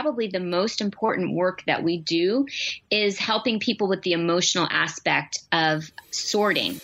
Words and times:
probably 0.00 0.28
the 0.28 0.40
most 0.40 0.80
important 0.80 1.34
work 1.34 1.62
that 1.66 1.82
we 1.82 1.98
do 1.98 2.46
is 2.90 3.18
helping 3.18 3.60
people 3.60 3.86
with 3.86 4.00
the 4.02 4.12
emotional 4.12 4.66
aspect 4.70 5.40
of 5.52 5.90
sorting. 6.10 6.80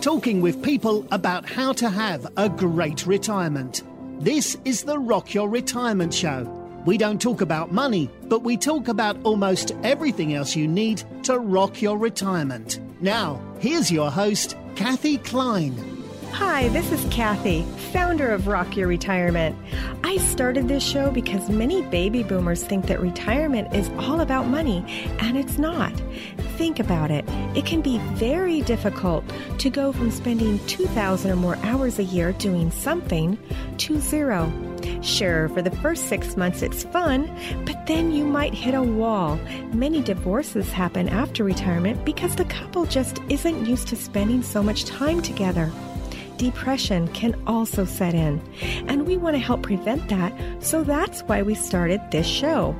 Talking 0.00 0.40
with 0.40 0.64
people 0.64 1.06
about 1.12 1.48
how 1.48 1.72
to 1.74 1.88
have 1.88 2.26
a 2.36 2.48
great 2.48 3.06
retirement. 3.06 3.84
This 4.18 4.56
is 4.64 4.82
the 4.82 4.98
Rock 4.98 5.32
Your 5.32 5.48
Retirement 5.48 6.12
Show. 6.12 6.42
We 6.84 6.98
don't 6.98 7.22
talk 7.22 7.40
about 7.40 7.70
money, 7.70 8.10
but 8.24 8.42
we 8.42 8.56
talk 8.56 8.88
about 8.88 9.16
almost 9.22 9.76
everything 9.84 10.34
else 10.34 10.56
you 10.56 10.66
need 10.66 11.04
to 11.22 11.38
rock 11.38 11.80
your 11.80 11.96
retirement. 11.98 12.80
Now, 13.00 13.40
here's 13.60 13.92
your 13.92 14.10
host, 14.10 14.56
Kathy 14.74 15.18
Klein. 15.18 15.93
Hi, 16.38 16.66
this 16.70 16.90
is 16.90 17.06
Kathy, 17.12 17.62
founder 17.92 18.32
of 18.32 18.48
Rock 18.48 18.76
Your 18.76 18.88
Retirement. 18.88 19.56
I 20.02 20.16
started 20.16 20.66
this 20.66 20.82
show 20.82 21.12
because 21.12 21.48
many 21.48 21.82
baby 21.82 22.24
boomers 22.24 22.64
think 22.64 22.86
that 22.86 23.00
retirement 23.00 23.72
is 23.72 23.88
all 24.00 24.20
about 24.20 24.48
money, 24.48 24.84
and 25.20 25.38
it's 25.38 25.58
not. 25.58 25.92
Think 26.56 26.80
about 26.80 27.12
it. 27.12 27.24
It 27.54 27.66
can 27.66 27.82
be 27.82 27.98
very 28.14 28.62
difficult 28.62 29.24
to 29.58 29.70
go 29.70 29.92
from 29.92 30.10
spending 30.10 30.58
2,000 30.66 31.30
or 31.30 31.36
more 31.36 31.54
hours 31.62 32.00
a 32.00 32.04
year 32.04 32.32
doing 32.32 32.72
something 32.72 33.38
to 33.78 34.00
zero. 34.00 34.52
Sure, 35.02 35.48
for 35.50 35.62
the 35.62 35.70
first 35.70 36.08
six 36.08 36.36
months 36.36 36.62
it's 36.62 36.82
fun, 36.82 37.30
but 37.64 37.86
then 37.86 38.10
you 38.10 38.24
might 38.24 38.54
hit 38.54 38.74
a 38.74 38.82
wall. 38.82 39.36
Many 39.72 40.02
divorces 40.02 40.72
happen 40.72 41.08
after 41.08 41.44
retirement 41.44 42.04
because 42.04 42.34
the 42.34 42.44
couple 42.46 42.86
just 42.86 43.20
isn't 43.28 43.66
used 43.66 43.86
to 43.86 43.94
spending 43.94 44.42
so 44.42 44.64
much 44.64 44.84
time 44.84 45.22
together 45.22 45.70
depression 46.36 47.08
can 47.08 47.40
also 47.46 47.84
set 47.84 48.14
in. 48.14 48.42
And 48.88 49.06
we 49.06 49.16
want 49.16 49.34
to 49.34 49.40
help 49.40 49.62
prevent 49.62 50.08
that, 50.08 50.32
so 50.60 50.84
that's 50.84 51.22
why 51.22 51.42
we 51.42 51.54
started 51.54 52.00
this 52.10 52.26
show. 52.26 52.76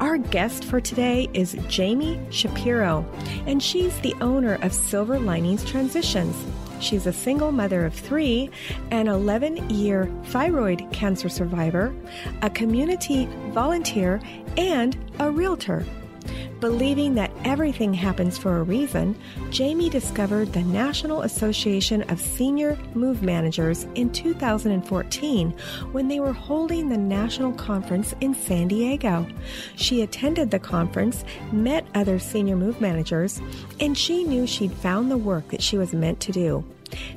Our 0.00 0.18
guest 0.18 0.64
for 0.64 0.80
today 0.80 1.28
is 1.34 1.56
Jamie 1.68 2.20
Shapiro, 2.30 3.04
and 3.46 3.62
she's 3.62 3.98
the 4.00 4.14
owner 4.20 4.54
of 4.62 4.72
Silver 4.72 5.18
Linings 5.18 5.64
Transitions. 5.64 6.36
She's 6.80 7.06
a 7.06 7.12
single 7.12 7.50
mother 7.50 7.84
of 7.84 7.94
three, 7.94 8.50
an 8.90 9.08
11 9.08 9.68
year 9.70 10.10
thyroid 10.26 10.86
cancer 10.92 11.28
survivor, 11.28 11.94
a 12.42 12.50
community 12.50 13.26
volunteer, 13.50 14.20
and 14.56 14.96
a 15.18 15.30
realtor. 15.30 15.84
Believing 16.60 17.14
that 17.14 17.30
everything 17.44 17.94
happens 17.94 18.36
for 18.36 18.56
a 18.56 18.64
reason, 18.64 19.16
Jamie 19.50 19.88
discovered 19.88 20.52
the 20.52 20.62
National 20.62 21.22
Association 21.22 22.02
of 22.10 22.20
Senior 22.20 22.76
Move 22.94 23.22
Managers 23.22 23.86
in 23.94 24.10
2014 24.10 25.50
when 25.92 26.08
they 26.08 26.18
were 26.18 26.32
holding 26.32 26.88
the 26.88 26.98
national 26.98 27.52
conference 27.52 28.12
in 28.20 28.34
San 28.34 28.66
Diego. 28.66 29.24
She 29.76 30.02
attended 30.02 30.50
the 30.50 30.58
conference, 30.58 31.24
met 31.52 31.86
other 31.94 32.18
senior 32.18 32.56
move 32.56 32.80
managers, 32.80 33.40
and 33.78 33.96
she 33.96 34.24
knew 34.24 34.44
she'd 34.44 34.72
found 34.72 35.12
the 35.12 35.16
work 35.16 35.46
that 35.50 35.62
she 35.62 35.78
was 35.78 35.92
meant 35.92 36.18
to 36.20 36.32
do. 36.32 36.64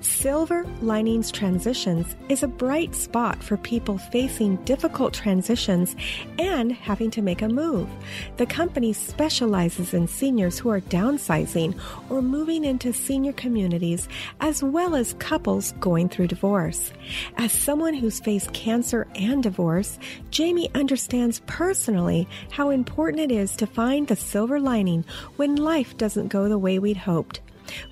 Silver 0.02 0.66
Linings 0.82 1.32
Transitions 1.32 2.16
is 2.30 2.44
a 2.44 2.48
bright 2.48 2.96
spot 2.96 3.42
for 3.44 3.58
people 3.58 3.98
facing 3.98 4.56
difficult 4.66 5.14
transitions 5.14 5.96
and 6.40 6.72
having 6.72 7.12
to 7.12 7.22
make 7.22 7.42
a 7.42 7.50
move. 7.50 7.90
The 8.38 8.46
company 8.46 8.94
specializes 8.94 9.94
in 9.94 10.08
seniors 10.08 10.60
who 10.60 10.70
are 10.70 10.82
downsizing 10.82 11.80
or 12.10 12.22
moving 12.22 12.66
into 12.66 12.94
senior 12.94 13.34
communities, 13.34 14.08
as 14.40 14.64
well 14.64 14.96
as 14.96 15.16
couples 15.20 15.74
going 15.80 16.10
through 16.10 16.28
divorce. 16.28 16.92
As 17.38 17.52
someone 17.52 17.94
who's 17.94 18.20
faced 18.20 18.54
cancer 18.54 19.08
and 19.16 19.44
divorce, 19.44 20.00
Jamie 20.30 20.70
understands 20.76 21.42
personally 21.48 22.28
how 22.52 22.70
important 22.70 23.20
it 23.22 23.32
is 23.32 23.56
to 23.58 23.68
find 23.68 24.08
the 24.08 24.16
silver 24.16 24.60
lining 24.60 25.06
when 25.36 25.56
life 25.56 25.98
doesn't 25.98 26.28
go 26.28 26.48
the 26.50 26.58
way 26.58 26.80
we'd 26.80 26.98
hoped. 26.98 27.42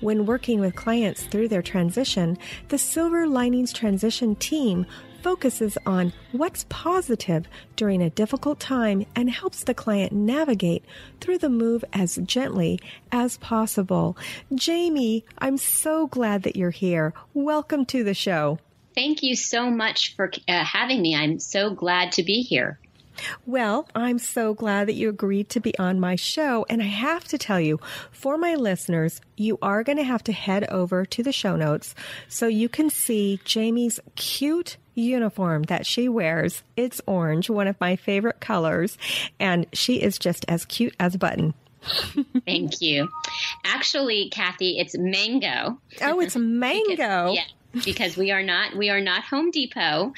When 0.00 0.26
working 0.26 0.60
with 0.60 0.74
clients 0.74 1.24
through 1.24 1.48
their 1.48 1.62
transition, 1.62 2.38
the 2.68 2.78
Silver 2.78 3.26
Linings 3.26 3.72
Transition 3.72 4.34
team 4.36 4.86
focuses 5.22 5.76
on 5.86 6.12
what's 6.32 6.64
positive 6.68 7.46
during 7.76 8.02
a 8.02 8.10
difficult 8.10 8.58
time 8.58 9.04
and 9.14 9.30
helps 9.30 9.64
the 9.64 9.74
client 9.74 10.12
navigate 10.12 10.84
through 11.20 11.38
the 11.38 11.50
move 11.50 11.84
as 11.92 12.16
gently 12.24 12.80
as 13.12 13.36
possible. 13.38 14.16
Jamie, 14.54 15.24
I'm 15.38 15.58
so 15.58 16.06
glad 16.06 16.42
that 16.44 16.56
you're 16.56 16.70
here. 16.70 17.12
Welcome 17.34 17.84
to 17.86 18.02
the 18.02 18.14
show. 18.14 18.58
Thank 18.94 19.22
you 19.22 19.36
so 19.36 19.70
much 19.70 20.16
for 20.16 20.30
uh, 20.48 20.64
having 20.64 21.00
me. 21.00 21.14
I'm 21.14 21.38
so 21.38 21.70
glad 21.70 22.12
to 22.12 22.22
be 22.22 22.42
here. 22.42 22.78
Well, 23.46 23.88
I'm 23.94 24.18
so 24.18 24.54
glad 24.54 24.88
that 24.88 24.94
you 24.94 25.08
agreed 25.08 25.48
to 25.50 25.60
be 25.60 25.76
on 25.78 26.00
my 26.00 26.16
show. 26.16 26.64
And 26.68 26.82
I 26.82 26.86
have 26.86 27.24
to 27.24 27.38
tell 27.38 27.60
you, 27.60 27.78
for 28.10 28.38
my 28.38 28.54
listeners, 28.54 29.20
you 29.36 29.58
are 29.60 29.82
going 29.82 29.98
to 29.98 30.04
have 30.04 30.24
to 30.24 30.32
head 30.32 30.64
over 30.70 31.04
to 31.04 31.22
the 31.22 31.32
show 31.32 31.56
notes 31.56 31.94
so 32.28 32.46
you 32.46 32.68
can 32.68 32.90
see 32.90 33.40
Jamie's 33.44 34.00
cute 34.16 34.76
uniform 34.94 35.64
that 35.64 35.86
she 35.86 36.08
wears. 36.08 36.62
It's 36.76 37.00
orange, 37.06 37.50
one 37.50 37.66
of 37.66 37.80
my 37.80 37.96
favorite 37.96 38.40
colors, 38.40 38.98
and 39.38 39.66
she 39.72 40.02
is 40.02 40.18
just 40.18 40.44
as 40.48 40.64
cute 40.64 40.94
as 40.98 41.14
a 41.14 41.18
button. 41.18 41.54
Thank 42.46 42.80
you. 42.80 43.08
Actually, 43.64 44.28
Kathy, 44.28 44.78
it's 44.78 44.96
mango. 44.96 45.80
Oh, 46.02 46.20
it's 46.20 46.36
mango. 46.38 46.88
because, 46.88 47.34
yeah, 47.36 47.82
because 47.84 48.16
we 48.16 48.30
are 48.30 48.42
not 48.42 48.76
we 48.76 48.90
are 48.90 49.00
not 49.00 49.24
Home 49.24 49.50
Depot. 49.50 50.12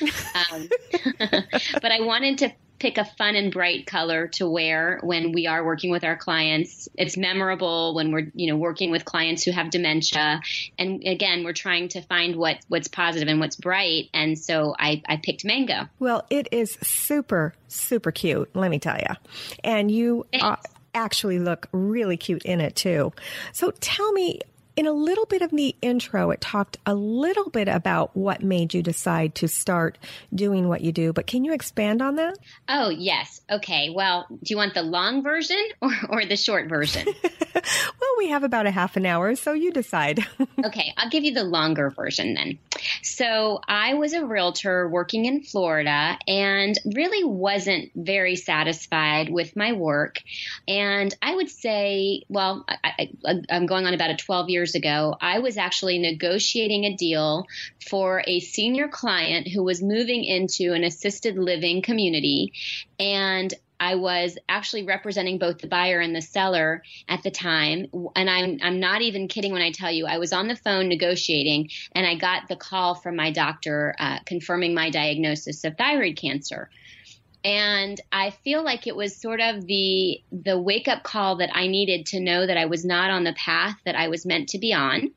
Um, 0.52 0.68
but 1.18 1.92
I 1.92 2.00
wanted 2.00 2.38
to 2.38 2.52
pick 2.82 2.98
a 2.98 3.04
fun 3.04 3.36
and 3.36 3.52
bright 3.52 3.86
color 3.86 4.26
to 4.26 4.48
wear 4.48 4.98
when 5.04 5.30
we 5.30 5.46
are 5.46 5.64
working 5.64 5.92
with 5.92 6.02
our 6.02 6.16
clients. 6.16 6.88
It's 6.98 7.16
memorable 7.16 7.94
when 7.94 8.10
we're, 8.10 8.32
you 8.34 8.48
know, 8.48 8.56
working 8.56 8.90
with 8.90 9.04
clients 9.04 9.44
who 9.44 9.52
have 9.52 9.70
dementia. 9.70 10.40
And 10.76 11.06
again, 11.06 11.44
we're 11.44 11.52
trying 11.52 11.88
to 11.90 12.02
find 12.02 12.34
what 12.34 12.58
what's 12.66 12.88
positive 12.88 13.28
and 13.28 13.38
what's 13.38 13.54
bright. 13.54 14.10
And 14.12 14.36
so 14.36 14.74
I, 14.76 15.00
I 15.06 15.18
picked 15.22 15.44
mango. 15.44 15.88
Well, 16.00 16.26
it 16.28 16.48
is 16.50 16.76
super, 16.82 17.54
super 17.68 18.10
cute, 18.10 18.50
let 18.54 18.68
me 18.68 18.80
tell 18.80 18.98
you. 18.98 19.14
And 19.62 19.88
you 19.88 20.26
uh, 20.34 20.56
actually 20.92 21.38
look 21.38 21.68
really 21.70 22.16
cute 22.16 22.42
in 22.42 22.60
it 22.60 22.74
too. 22.74 23.12
So 23.52 23.70
tell 23.78 24.10
me, 24.10 24.40
in 24.76 24.86
a 24.86 24.92
little 24.92 25.26
bit 25.26 25.42
of 25.42 25.50
the 25.50 25.74
intro, 25.82 26.30
it 26.30 26.40
talked 26.40 26.78
a 26.86 26.94
little 26.94 27.50
bit 27.50 27.68
about 27.68 28.16
what 28.16 28.42
made 28.42 28.72
you 28.72 28.82
decide 28.82 29.34
to 29.36 29.48
start 29.48 29.98
doing 30.34 30.68
what 30.68 30.80
you 30.80 30.92
do, 30.92 31.12
but 31.12 31.26
can 31.26 31.44
you 31.44 31.52
expand 31.52 32.00
on 32.00 32.16
that? 32.16 32.38
Oh, 32.68 32.88
yes. 32.88 33.40
Okay. 33.50 33.90
Well, 33.90 34.26
do 34.30 34.38
you 34.46 34.56
want 34.56 34.74
the 34.74 34.82
long 34.82 35.22
version 35.22 35.62
or, 35.80 35.92
or 36.08 36.24
the 36.24 36.36
short 36.36 36.68
version? 36.68 37.06
well, 37.54 38.10
we 38.18 38.28
have 38.28 38.44
about 38.44 38.66
a 38.66 38.70
half 38.70 38.96
an 38.96 39.06
hour, 39.06 39.34
so 39.34 39.52
you 39.52 39.72
decide. 39.72 40.26
okay. 40.64 40.94
I'll 40.96 41.10
give 41.10 41.24
you 41.24 41.34
the 41.34 41.44
longer 41.44 41.90
version 41.90 42.34
then. 42.34 42.58
So 43.02 43.60
I 43.66 43.94
was 43.94 44.12
a 44.12 44.24
realtor 44.24 44.88
working 44.88 45.24
in 45.24 45.42
Florida 45.42 46.18
and 46.26 46.76
really 46.84 47.24
wasn't 47.24 47.90
very 47.94 48.36
satisfied 48.36 49.30
with 49.30 49.56
my 49.56 49.72
work. 49.72 50.20
And 50.66 51.14
I 51.22 51.34
would 51.34 51.50
say, 51.50 52.22
well, 52.28 52.64
I, 52.68 53.10
am 53.50 53.66
going 53.66 53.86
on 53.86 53.94
about 53.94 54.10
a 54.10 54.16
12 54.16 54.48
years 54.48 54.74
ago, 54.74 55.16
I 55.20 55.40
was 55.40 55.56
actually 55.56 55.98
negotiating 55.98 56.84
a 56.84 56.96
deal 56.96 57.46
for 57.88 58.22
a 58.26 58.40
senior 58.40 58.88
client 58.88 59.48
who 59.48 59.62
was 59.62 59.82
moving 59.82 60.24
into 60.24 60.72
an 60.72 60.84
assisted 60.84 61.36
living 61.36 61.82
community. 61.82 62.52
And 62.98 63.52
I 63.82 63.96
was 63.96 64.38
actually 64.48 64.84
representing 64.84 65.38
both 65.38 65.58
the 65.58 65.66
buyer 65.66 65.98
and 65.98 66.14
the 66.14 66.22
seller 66.22 66.84
at 67.08 67.24
the 67.24 67.32
time. 67.32 67.86
And 68.14 68.30
I'm, 68.30 68.58
I'm 68.62 68.78
not 68.78 69.02
even 69.02 69.26
kidding 69.26 69.52
when 69.52 69.60
I 69.60 69.72
tell 69.72 69.90
you, 69.90 70.06
I 70.06 70.18
was 70.18 70.32
on 70.32 70.46
the 70.46 70.54
phone 70.54 70.88
negotiating 70.88 71.68
and 71.90 72.06
I 72.06 72.14
got 72.14 72.46
the 72.46 72.54
call 72.54 72.94
from 72.94 73.16
my 73.16 73.32
doctor 73.32 73.96
uh, 73.98 74.20
confirming 74.24 74.72
my 74.72 74.90
diagnosis 74.90 75.64
of 75.64 75.76
thyroid 75.76 76.16
cancer. 76.16 76.70
And 77.44 78.00
I 78.12 78.30
feel 78.30 78.62
like 78.62 78.86
it 78.86 78.94
was 78.94 79.20
sort 79.20 79.40
of 79.40 79.66
the 79.66 80.22
the 80.30 80.60
wake 80.60 80.86
up 80.86 81.02
call 81.02 81.38
that 81.38 81.50
I 81.52 81.66
needed 81.66 82.06
to 82.06 82.20
know 82.20 82.46
that 82.46 82.56
I 82.56 82.66
was 82.66 82.84
not 82.84 83.10
on 83.10 83.24
the 83.24 83.32
path 83.32 83.74
that 83.84 83.96
I 83.96 84.06
was 84.06 84.24
meant 84.24 84.50
to 84.50 84.58
be 84.58 84.72
on. 84.72 85.10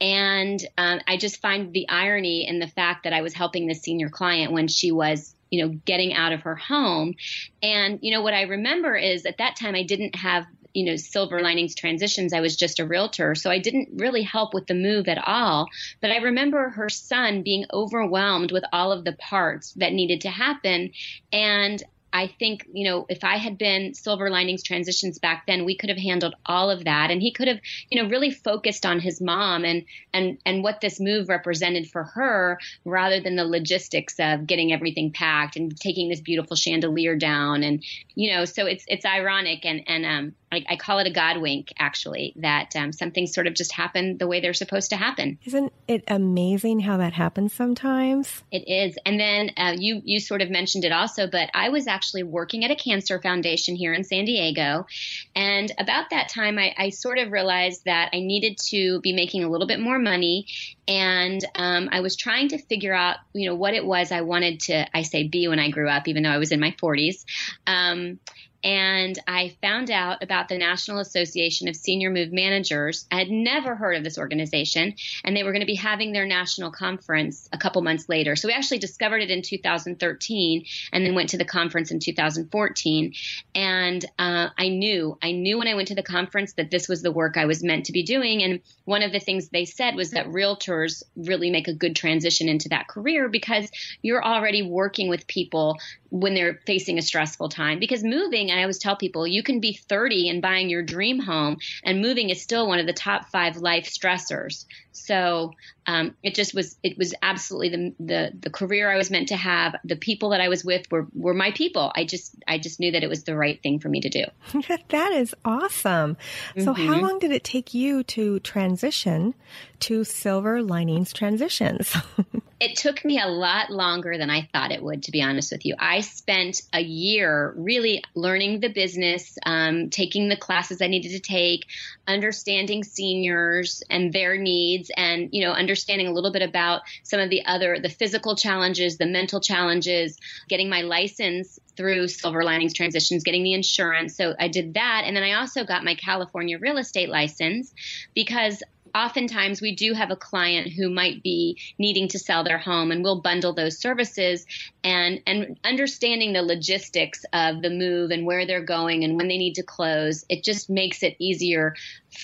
And 0.00 0.58
um, 0.78 1.00
I 1.06 1.18
just 1.18 1.42
find 1.42 1.74
the 1.74 1.86
irony 1.90 2.48
in 2.48 2.60
the 2.60 2.66
fact 2.66 3.04
that 3.04 3.12
I 3.12 3.20
was 3.20 3.34
helping 3.34 3.66
the 3.66 3.74
senior 3.74 4.08
client 4.08 4.52
when 4.52 4.68
she 4.68 4.90
was 4.90 5.34
you 5.50 5.66
know, 5.66 5.74
getting 5.84 6.14
out 6.14 6.32
of 6.32 6.42
her 6.42 6.56
home. 6.56 7.14
And, 7.62 7.98
you 8.02 8.12
know, 8.12 8.22
what 8.22 8.34
I 8.34 8.42
remember 8.42 8.96
is 8.96 9.26
at 9.26 9.38
that 9.38 9.56
time 9.56 9.74
I 9.74 9.82
didn't 9.82 10.14
have 10.16 10.46
you 10.72 10.84
know 10.84 10.96
silver 10.96 11.40
linings 11.40 11.74
transitions. 11.74 12.32
I 12.32 12.40
was 12.40 12.56
just 12.56 12.78
a 12.78 12.86
realtor. 12.86 13.34
So 13.34 13.50
i 13.50 13.58
didn't 13.58 13.88
really 13.94 14.22
help 14.22 14.54
with 14.54 14.66
the 14.66 14.74
move 14.74 15.08
at 15.08 15.18
all. 15.18 15.66
But 16.00 16.10
i 16.10 16.18
remember 16.18 16.70
her 16.70 16.88
son 16.88 17.42
being 17.42 17.66
overwhelmed 17.72 18.52
with 18.52 18.64
all 18.72 18.92
of 18.92 19.04
the 19.04 19.12
parts 19.14 19.72
that 19.74 19.92
needed 19.92 20.22
to 20.22 20.30
happen. 20.30 20.92
And 21.32 21.82
I 22.12 22.26
think, 22.38 22.66
you 22.72 22.88
know, 22.88 23.06
if 23.08 23.24
I 23.24 23.36
had 23.36 23.58
been 23.58 23.94
Silver 23.94 24.30
Linings 24.30 24.62
Transitions 24.62 25.18
back 25.18 25.44
then, 25.46 25.64
we 25.64 25.76
could 25.76 25.90
have 25.90 25.98
handled 25.98 26.34
all 26.44 26.70
of 26.70 26.84
that. 26.84 27.10
And 27.10 27.22
he 27.22 27.32
could 27.32 27.48
have, 27.48 27.60
you 27.88 28.02
know, 28.02 28.08
really 28.08 28.30
focused 28.30 28.84
on 28.84 29.00
his 29.00 29.20
mom 29.20 29.64
and, 29.64 29.84
and, 30.12 30.38
and 30.44 30.62
what 30.62 30.80
this 30.80 30.98
move 31.00 31.28
represented 31.28 31.88
for 31.88 32.04
her 32.04 32.58
rather 32.84 33.20
than 33.20 33.36
the 33.36 33.44
logistics 33.44 34.16
of 34.18 34.46
getting 34.46 34.72
everything 34.72 35.12
packed 35.12 35.56
and 35.56 35.78
taking 35.78 36.08
this 36.08 36.20
beautiful 36.20 36.56
chandelier 36.56 37.16
down. 37.16 37.62
And, 37.62 37.84
you 38.14 38.32
know, 38.32 38.44
so 38.44 38.66
it's, 38.66 38.84
it's 38.88 39.04
ironic. 39.04 39.64
And, 39.64 39.82
and, 39.86 40.04
um, 40.04 40.34
I, 40.52 40.64
I 40.68 40.76
call 40.76 40.98
it 40.98 41.06
a 41.06 41.12
God 41.12 41.40
wink, 41.40 41.72
actually, 41.78 42.32
that 42.36 42.74
um, 42.74 42.92
some 42.92 43.12
things 43.12 43.32
sort 43.32 43.46
of 43.46 43.54
just 43.54 43.70
happened 43.70 44.18
the 44.18 44.26
way 44.26 44.40
they're 44.40 44.52
supposed 44.52 44.90
to 44.90 44.96
happen. 44.96 45.38
Isn't 45.44 45.72
it 45.86 46.02
amazing 46.08 46.80
how 46.80 46.96
that 46.96 47.12
happens 47.12 47.52
sometimes? 47.52 48.42
It 48.50 48.64
is. 48.66 48.98
And 49.06 49.20
then 49.20 49.50
uh, 49.56 49.76
you 49.78 50.02
you 50.04 50.18
sort 50.18 50.42
of 50.42 50.50
mentioned 50.50 50.84
it 50.84 50.90
also, 50.90 51.28
but 51.30 51.50
I 51.54 51.68
was 51.68 51.86
actually 51.86 51.99
working 52.22 52.64
at 52.64 52.70
a 52.70 52.76
cancer 52.76 53.20
foundation 53.20 53.76
here 53.76 53.92
in 53.92 54.04
San 54.04 54.24
Diego, 54.24 54.86
and 55.34 55.72
about 55.78 56.10
that 56.10 56.28
time, 56.28 56.58
I, 56.58 56.74
I 56.76 56.90
sort 56.90 57.18
of 57.18 57.32
realized 57.32 57.84
that 57.84 58.10
I 58.12 58.20
needed 58.20 58.58
to 58.70 59.00
be 59.00 59.12
making 59.12 59.44
a 59.44 59.48
little 59.48 59.66
bit 59.66 59.80
more 59.80 59.98
money, 59.98 60.46
and 60.88 61.44
um, 61.54 61.88
I 61.92 62.00
was 62.00 62.16
trying 62.16 62.48
to 62.48 62.58
figure 62.58 62.94
out, 62.94 63.16
you 63.32 63.48
know, 63.48 63.54
what 63.54 63.74
it 63.74 63.84
was 63.84 64.12
I 64.12 64.22
wanted 64.22 64.60
to, 64.60 64.86
I 64.96 65.02
say, 65.02 65.28
be 65.28 65.48
when 65.48 65.58
I 65.58 65.70
grew 65.70 65.88
up, 65.88 66.08
even 66.08 66.22
though 66.22 66.30
I 66.30 66.38
was 66.38 66.52
in 66.52 66.60
my 66.60 66.74
40s. 66.82 67.24
Um, 67.66 68.18
and 68.62 69.18
I 69.26 69.56
found 69.62 69.90
out 69.90 70.22
about 70.22 70.48
the 70.48 70.58
National 70.58 70.98
Association 70.98 71.68
of 71.68 71.76
Senior 71.76 72.10
Move 72.10 72.32
Managers. 72.32 73.06
I 73.10 73.18
had 73.18 73.30
never 73.30 73.74
heard 73.74 73.96
of 73.96 74.04
this 74.04 74.18
organization, 74.18 74.94
and 75.24 75.36
they 75.36 75.42
were 75.42 75.52
going 75.52 75.60
to 75.60 75.66
be 75.66 75.76
having 75.76 76.12
their 76.12 76.26
national 76.26 76.70
conference 76.70 77.48
a 77.52 77.58
couple 77.58 77.80
months 77.82 78.08
later. 78.08 78.36
So 78.36 78.48
we 78.48 78.54
actually 78.54 78.78
discovered 78.78 79.22
it 79.22 79.30
in 79.30 79.42
2013, 79.42 80.64
and 80.92 81.06
then 81.06 81.14
went 81.14 81.30
to 81.30 81.38
the 81.38 81.44
conference 81.44 81.90
in 81.90 82.00
2014. 82.00 83.14
And 83.54 84.04
uh, 84.18 84.48
I 84.58 84.68
knew, 84.68 85.18
I 85.22 85.32
knew 85.32 85.58
when 85.58 85.68
I 85.68 85.74
went 85.74 85.88
to 85.88 85.94
the 85.94 86.02
conference 86.02 86.52
that 86.54 86.70
this 86.70 86.88
was 86.88 87.02
the 87.02 87.12
work 87.12 87.36
I 87.36 87.46
was 87.46 87.62
meant 87.62 87.86
to 87.86 87.92
be 87.92 88.02
doing. 88.02 88.42
And 88.42 88.60
one 88.84 89.02
of 89.02 89.12
the 89.12 89.20
things 89.20 89.48
they 89.48 89.64
said 89.64 89.94
was 89.94 90.10
that 90.10 90.26
realtors 90.26 91.02
really 91.16 91.50
make 91.50 91.68
a 91.68 91.74
good 91.74 91.96
transition 91.96 92.48
into 92.48 92.68
that 92.70 92.88
career 92.88 93.28
because 93.28 93.70
you're 94.02 94.24
already 94.24 94.62
working 94.62 95.08
with 95.08 95.26
people 95.26 95.78
when 96.10 96.34
they're 96.34 96.60
facing 96.66 96.98
a 96.98 97.02
stressful 97.02 97.48
time. 97.48 97.78
Because 97.78 98.04
moving, 98.04 98.50
and 98.50 98.58
I 98.58 98.62
always 98.62 98.78
tell 98.78 98.96
people, 98.96 99.26
you 99.26 99.42
can 99.42 99.60
be 99.60 99.72
30 99.72 100.28
and 100.28 100.42
buying 100.42 100.68
your 100.68 100.82
dream 100.82 101.18
home, 101.18 101.58
and 101.84 102.00
moving 102.00 102.30
is 102.30 102.42
still 102.42 102.66
one 102.66 102.78
of 102.78 102.86
the 102.86 102.92
top 102.92 103.26
five 103.26 103.56
life 103.56 103.86
stressors. 103.86 104.66
So 104.92 105.52
um, 105.86 106.14
it 106.22 106.34
just 106.34 106.54
was 106.54 106.76
it 106.82 106.98
was 106.98 107.14
absolutely 107.22 107.68
the, 107.70 107.94
the 108.04 108.32
the 108.42 108.50
career 108.50 108.90
I 108.90 108.96
was 108.96 109.10
meant 109.10 109.28
to 109.28 109.36
have. 109.36 109.76
The 109.84 109.96
people 109.96 110.30
that 110.30 110.40
I 110.40 110.48
was 110.48 110.64
with 110.64 110.90
were 110.90 111.06
were 111.14 111.34
my 111.34 111.52
people. 111.52 111.90
I 111.94 112.04
just 112.04 112.34
I 112.46 112.58
just 112.58 112.80
knew 112.80 112.92
that 112.92 113.02
it 113.02 113.08
was 113.08 113.24
the 113.24 113.36
right 113.36 113.60
thing 113.62 113.78
for 113.78 113.88
me 113.88 114.00
to 114.00 114.08
do. 114.08 114.24
that 114.88 115.12
is 115.12 115.34
awesome. 115.44 116.16
So 116.56 116.74
mm-hmm. 116.74 116.86
how 116.86 117.00
long 117.00 117.18
did 117.18 117.30
it 117.30 117.44
take 117.44 117.74
you 117.74 118.02
to 118.04 118.40
transition 118.40 119.34
to 119.80 120.04
Silver 120.04 120.62
Linings 120.62 121.12
Transitions? 121.12 121.96
it 122.60 122.76
took 122.76 123.02
me 123.06 123.18
a 123.18 123.26
lot 123.26 123.70
longer 123.70 124.18
than 124.18 124.28
I 124.28 124.48
thought 124.52 124.70
it 124.70 124.82
would, 124.82 125.04
to 125.04 125.10
be 125.10 125.22
honest 125.22 125.50
with 125.50 125.64
you. 125.64 125.74
I 125.78 126.02
spent 126.02 126.60
a 126.74 126.80
year 126.80 127.54
really 127.56 128.04
learning 128.14 128.60
the 128.60 128.68
business, 128.68 129.38
um, 129.46 129.88
taking 129.88 130.28
the 130.28 130.36
classes 130.36 130.82
I 130.82 130.86
needed 130.86 131.12
to 131.12 131.20
take, 131.20 131.64
understanding 132.06 132.84
seniors 132.84 133.82
and 133.88 134.12
their 134.12 134.36
needs, 134.36 134.90
and 134.94 135.30
you 135.32 135.42
know, 135.42 135.52
understanding 135.52 136.06
a 136.06 136.12
little 136.12 136.32
bit 136.32 136.42
about 136.42 136.82
some 137.02 137.18
of 137.18 137.30
the 137.30 137.46
other 137.46 137.78
the 137.80 137.88
physical 137.88 138.36
challenges, 138.36 138.98
the 138.98 139.06
mental 139.06 139.40
challenges, 139.40 140.18
getting 140.48 140.68
my 140.68 140.82
license 140.82 141.58
through 141.78 142.08
Silver 142.08 142.44
Linings 142.44 142.74
Transitions, 142.74 143.24
getting 143.24 143.42
the 143.42 143.54
insurance. 143.54 144.14
So 144.14 144.34
I 144.38 144.48
did 144.48 144.74
that, 144.74 145.04
and 145.06 145.16
then 145.16 145.22
I 145.22 145.32
also 145.32 145.64
got 145.64 145.82
my 145.82 145.94
California 145.94 146.58
real 146.58 146.76
estate 146.76 147.08
license 147.08 147.72
because 148.14 148.62
oftentimes 148.94 149.60
we 149.60 149.74
do 149.74 149.92
have 149.94 150.10
a 150.10 150.16
client 150.16 150.68
who 150.72 150.90
might 150.90 151.22
be 151.22 151.58
needing 151.78 152.08
to 152.08 152.18
sell 152.18 152.44
their 152.44 152.58
home 152.58 152.90
and 152.90 153.02
we'll 153.02 153.20
bundle 153.20 153.52
those 153.52 153.78
services 153.78 154.46
and 154.84 155.20
and 155.26 155.58
understanding 155.64 156.32
the 156.32 156.42
logistics 156.42 157.24
of 157.32 157.62
the 157.62 157.70
move 157.70 158.10
and 158.10 158.26
where 158.26 158.46
they're 158.46 158.64
going 158.64 159.04
and 159.04 159.16
when 159.16 159.28
they 159.28 159.38
need 159.38 159.54
to 159.54 159.62
close 159.62 160.24
it 160.28 160.42
just 160.42 160.70
makes 160.70 161.02
it 161.02 161.14
easier 161.18 161.74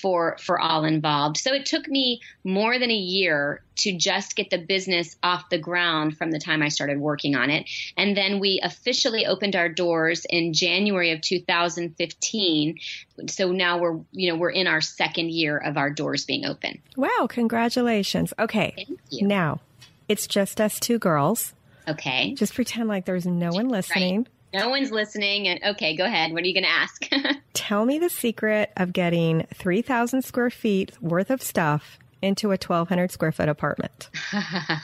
for 0.01 0.37
for 0.39 0.59
all 0.59 0.85
involved. 0.85 1.37
So 1.37 1.53
it 1.53 1.65
took 1.65 1.87
me 1.87 2.21
more 2.43 2.79
than 2.79 2.91
a 2.91 2.95
year 2.95 3.61
to 3.77 3.95
just 3.95 4.35
get 4.35 4.49
the 4.49 4.57
business 4.57 5.15
off 5.21 5.49
the 5.49 5.57
ground 5.57 6.17
from 6.17 6.31
the 6.31 6.39
time 6.39 6.63
I 6.63 6.69
started 6.69 6.99
working 6.99 7.35
on 7.35 7.49
it. 7.49 7.69
And 7.95 8.17
then 8.17 8.39
we 8.39 8.59
officially 8.63 9.25
opened 9.25 9.55
our 9.55 9.69
doors 9.69 10.25
in 10.29 10.53
January 10.53 11.11
of 11.11 11.21
2015 11.21 12.79
so 13.27 13.51
now 13.51 13.79
we're 13.79 13.99
you 14.11 14.31
know 14.31 14.37
we're 14.37 14.51
in 14.51 14.67
our 14.67 14.81
second 14.81 15.31
year 15.31 15.57
of 15.57 15.77
our 15.77 15.89
doors 15.89 16.25
being 16.25 16.45
open. 16.45 16.81
Wow 16.95 17.27
congratulations. 17.29 18.33
Okay 18.37 18.87
now 19.11 19.59
it's 20.07 20.27
just 20.27 20.61
us 20.61 20.79
two 20.79 20.99
girls. 20.99 21.53
Okay. 21.87 22.33
Just 22.33 22.53
pretend 22.53 22.89
like 22.89 23.05
there's 23.05 23.25
no 23.25 23.51
one 23.51 23.69
listening. 23.69 24.17
Right. 24.17 24.27
No 24.53 24.69
one's 24.69 24.91
listening. 24.91 25.47
And 25.47 25.63
okay, 25.63 25.95
go 25.95 26.05
ahead. 26.05 26.31
What 26.31 26.43
are 26.43 26.47
you 26.47 26.53
going 26.53 26.63
to 26.63 26.69
ask? 26.69 27.09
Tell 27.53 27.85
me 27.85 27.99
the 27.99 28.09
secret 28.09 28.71
of 28.77 28.93
getting 28.93 29.45
3,000 29.53 30.21
square 30.21 30.49
feet 30.49 30.91
worth 31.01 31.29
of 31.29 31.41
stuff 31.41 31.99
into 32.21 32.47
a 32.47 32.57
1,200 32.57 33.11
square 33.11 33.31
foot 33.31 33.49
apartment. 33.49 34.09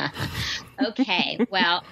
okay. 0.86 1.40
well, 1.50 1.84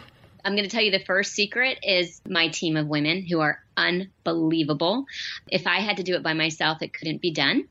I'm 0.44 0.56
going 0.56 0.68
to 0.68 0.70
tell 0.70 0.84
you 0.84 0.92
the 0.92 1.04
first 1.06 1.34
secret 1.34 1.80
is 1.84 2.22
my 2.28 2.48
team 2.48 2.78
of 2.78 2.88
women 2.88 3.26
who 3.26 3.40
are 3.40 3.60
unbelievable. 3.78 5.06
If 5.48 5.68
I 5.68 5.80
had 5.80 5.98
to 5.98 6.04
do 6.04 6.16
it 6.16 6.24
by 6.24 6.34
myself, 6.34 6.82
it 6.82 6.94
couldn't 6.94 7.22
be 7.22 7.32
done. 7.32 7.68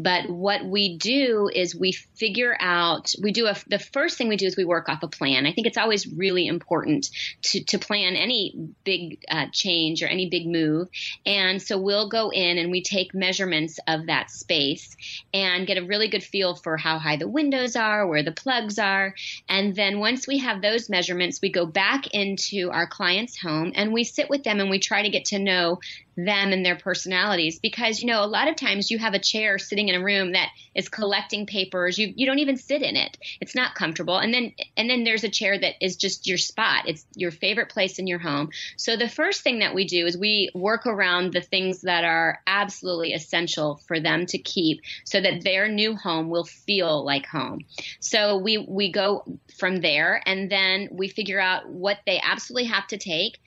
But 0.00 0.30
what 0.30 0.64
we 0.64 0.96
do 0.96 1.50
is 1.52 1.74
we 1.74 1.90
figure 1.90 2.56
out, 2.60 3.12
we 3.20 3.32
do 3.32 3.46
a, 3.46 3.56
the 3.66 3.80
first 3.80 4.16
thing 4.16 4.28
we 4.28 4.36
do 4.36 4.46
is 4.46 4.56
we 4.56 4.64
work 4.64 4.88
off 4.88 5.02
a 5.02 5.08
plan. 5.08 5.44
I 5.44 5.52
think 5.52 5.66
it's 5.66 5.76
always 5.76 6.06
really 6.06 6.46
important 6.46 7.10
to, 7.42 7.64
to 7.64 7.78
plan 7.78 8.14
any 8.14 8.54
big 8.84 9.24
uh, 9.28 9.46
change 9.52 10.02
or 10.04 10.06
any 10.06 10.30
big 10.30 10.46
move. 10.46 10.88
And 11.26 11.60
so 11.60 11.78
we'll 11.78 12.08
go 12.08 12.30
in 12.30 12.58
and 12.58 12.70
we 12.70 12.82
take 12.82 13.12
measurements 13.12 13.80
of 13.88 14.06
that 14.06 14.30
space 14.30 14.96
and 15.34 15.66
get 15.66 15.78
a 15.78 15.84
really 15.84 16.08
good 16.08 16.22
feel 16.22 16.54
for 16.54 16.76
how 16.76 17.00
high 17.00 17.16
the 17.16 17.28
windows 17.28 17.74
are, 17.74 18.06
where 18.06 18.22
the 18.22 18.30
plugs 18.30 18.78
are. 18.78 19.14
And 19.48 19.74
then 19.74 19.98
once 19.98 20.28
we 20.28 20.38
have 20.38 20.62
those 20.62 20.88
measurements, 20.88 21.40
we 21.42 21.50
go 21.50 21.66
back 21.66 22.06
into 22.14 22.70
our 22.70 22.86
client's 22.86 23.36
home 23.36 23.72
and 23.74 23.92
we 23.92 24.04
sit 24.04 24.30
with 24.30 24.44
them 24.44 24.60
and 24.60 24.70
we 24.70 24.78
try 24.78 25.02
to 25.02 25.10
get 25.10 25.26
to 25.26 25.40
know 25.40 25.80
them 26.18 26.52
and 26.52 26.66
their 26.66 26.76
personalities. 26.76 27.60
Because 27.60 28.00
you 28.00 28.08
know 28.08 28.24
a 28.24 28.26
lot 28.26 28.48
of 28.48 28.56
times 28.56 28.90
you 28.90 28.98
have 28.98 29.14
a 29.14 29.18
chair 29.20 29.58
sitting 29.58 29.88
in 29.88 29.94
a 29.94 30.04
room 30.04 30.32
that 30.32 30.48
is 30.74 30.88
collecting 30.88 31.46
papers. 31.46 31.96
You 31.96 32.12
you 32.14 32.26
don't 32.26 32.40
even 32.40 32.56
sit 32.56 32.82
in 32.82 32.96
it. 32.96 33.16
It's 33.40 33.54
not 33.54 33.76
comfortable. 33.76 34.18
And 34.18 34.34
then 34.34 34.52
and 34.76 34.90
then 34.90 35.04
there's 35.04 35.24
a 35.24 35.28
chair 35.28 35.58
that 35.58 35.74
is 35.80 35.96
just 35.96 36.26
your 36.26 36.38
spot. 36.38 36.88
It's 36.88 37.06
your 37.14 37.30
favorite 37.30 37.70
place 37.70 37.98
in 37.98 38.06
your 38.06 38.18
home. 38.18 38.50
So 38.76 38.96
the 38.96 39.08
first 39.08 39.42
thing 39.42 39.60
that 39.60 39.74
we 39.74 39.86
do 39.86 40.06
is 40.06 40.18
we 40.18 40.50
work 40.54 40.86
around 40.86 41.32
the 41.32 41.40
things 41.40 41.82
that 41.82 42.04
are 42.04 42.40
absolutely 42.46 43.12
essential 43.12 43.80
for 43.86 44.00
them 44.00 44.26
to 44.26 44.38
keep 44.38 44.80
so 45.04 45.20
that 45.20 45.44
their 45.44 45.68
new 45.68 45.94
home 45.94 46.30
will 46.30 46.44
feel 46.44 47.04
like 47.04 47.26
home. 47.26 47.60
So 48.00 48.38
we 48.38 48.58
we 48.58 48.90
go 48.90 49.24
from 49.56 49.80
there. 49.80 50.20
And 50.26 50.50
then 50.50 50.88
we 50.90 51.08
figure 51.08 51.40
out 51.40 51.68
what 51.68 51.98
they 52.06 52.20
absolutely 52.20 52.70
have 52.70 52.88
to 52.88 52.98
take 52.98 53.38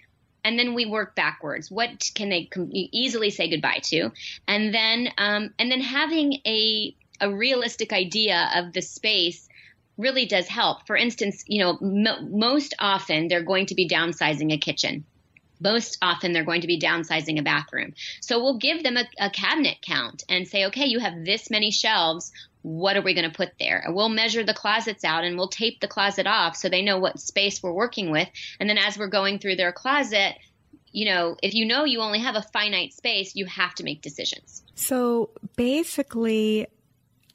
and 0.43 0.57
then 0.57 0.73
we 0.73 0.85
work 0.85 1.15
backwards. 1.15 1.69
What 1.69 2.09
can 2.15 2.29
they 2.29 2.45
com- 2.45 2.69
easily 2.71 3.29
say 3.29 3.49
goodbye 3.49 3.79
to, 3.83 4.11
and 4.47 4.73
then 4.73 5.09
um, 5.17 5.53
and 5.59 5.71
then 5.71 5.81
having 5.81 6.33
a 6.45 6.95
a 7.19 7.33
realistic 7.33 7.93
idea 7.93 8.49
of 8.55 8.73
the 8.73 8.81
space 8.81 9.47
really 9.97 10.25
does 10.25 10.47
help. 10.47 10.87
For 10.87 10.95
instance, 10.95 11.43
you 11.47 11.63
know, 11.63 11.77
most 11.79 12.73
often 12.79 13.27
they're 13.27 13.43
going 13.43 13.67
to 13.67 13.75
be 13.75 13.87
downsizing 13.87 14.51
a 14.51 14.57
kitchen. 14.57 15.05
Most 15.61 15.97
often 16.01 16.33
they're 16.33 16.43
going 16.43 16.61
to 16.61 16.67
be 16.67 16.79
downsizing 16.79 17.39
a 17.39 17.43
bathroom. 17.43 17.93
So 18.19 18.41
we'll 18.41 18.57
give 18.57 18.83
them 18.83 18.97
a, 18.97 19.05
a 19.19 19.29
cabinet 19.29 19.77
count 19.81 20.23
and 20.27 20.47
say, 20.47 20.65
okay, 20.65 20.85
you 20.85 20.99
have 20.99 21.23
this 21.23 21.49
many 21.49 21.71
shelves 21.71 22.31
what 22.63 22.95
are 22.95 23.01
we 23.01 23.13
going 23.13 23.29
to 23.29 23.35
put 23.35 23.53
there? 23.59 23.83
we'll 23.89 24.09
measure 24.09 24.43
the 24.43 24.53
closets 24.53 25.03
out 25.03 25.23
and 25.23 25.35
we'll 25.35 25.47
tape 25.47 25.79
the 25.79 25.87
closet 25.87 26.27
off 26.27 26.55
so 26.55 26.69
they 26.69 26.83
know 26.83 26.99
what 26.99 27.19
space 27.19 27.61
we're 27.61 27.73
working 27.73 28.11
with. 28.11 28.27
And 28.59 28.69
then 28.69 28.77
as 28.77 28.97
we're 28.97 29.07
going 29.07 29.39
through 29.39 29.55
their 29.55 29.71
closet, 29.71 30.35
you 30.91 31.05
know, 31.05 31.37
if 31.41 31.53
you 31.53 31.65
know 31.65 31.85
you 31.85 32.01
only 32.01 32.19
have 32.19 32.35
a 32.35 32.41
finite 32.53 32.93
space, 32.93 33.35
you 33.35 33.45
have 33.45 33.73
to 33.75 33.83
make 33.83 34.01
decisions. 34.01 34.63
So 34.75 35.31
basically, 35.55 36.67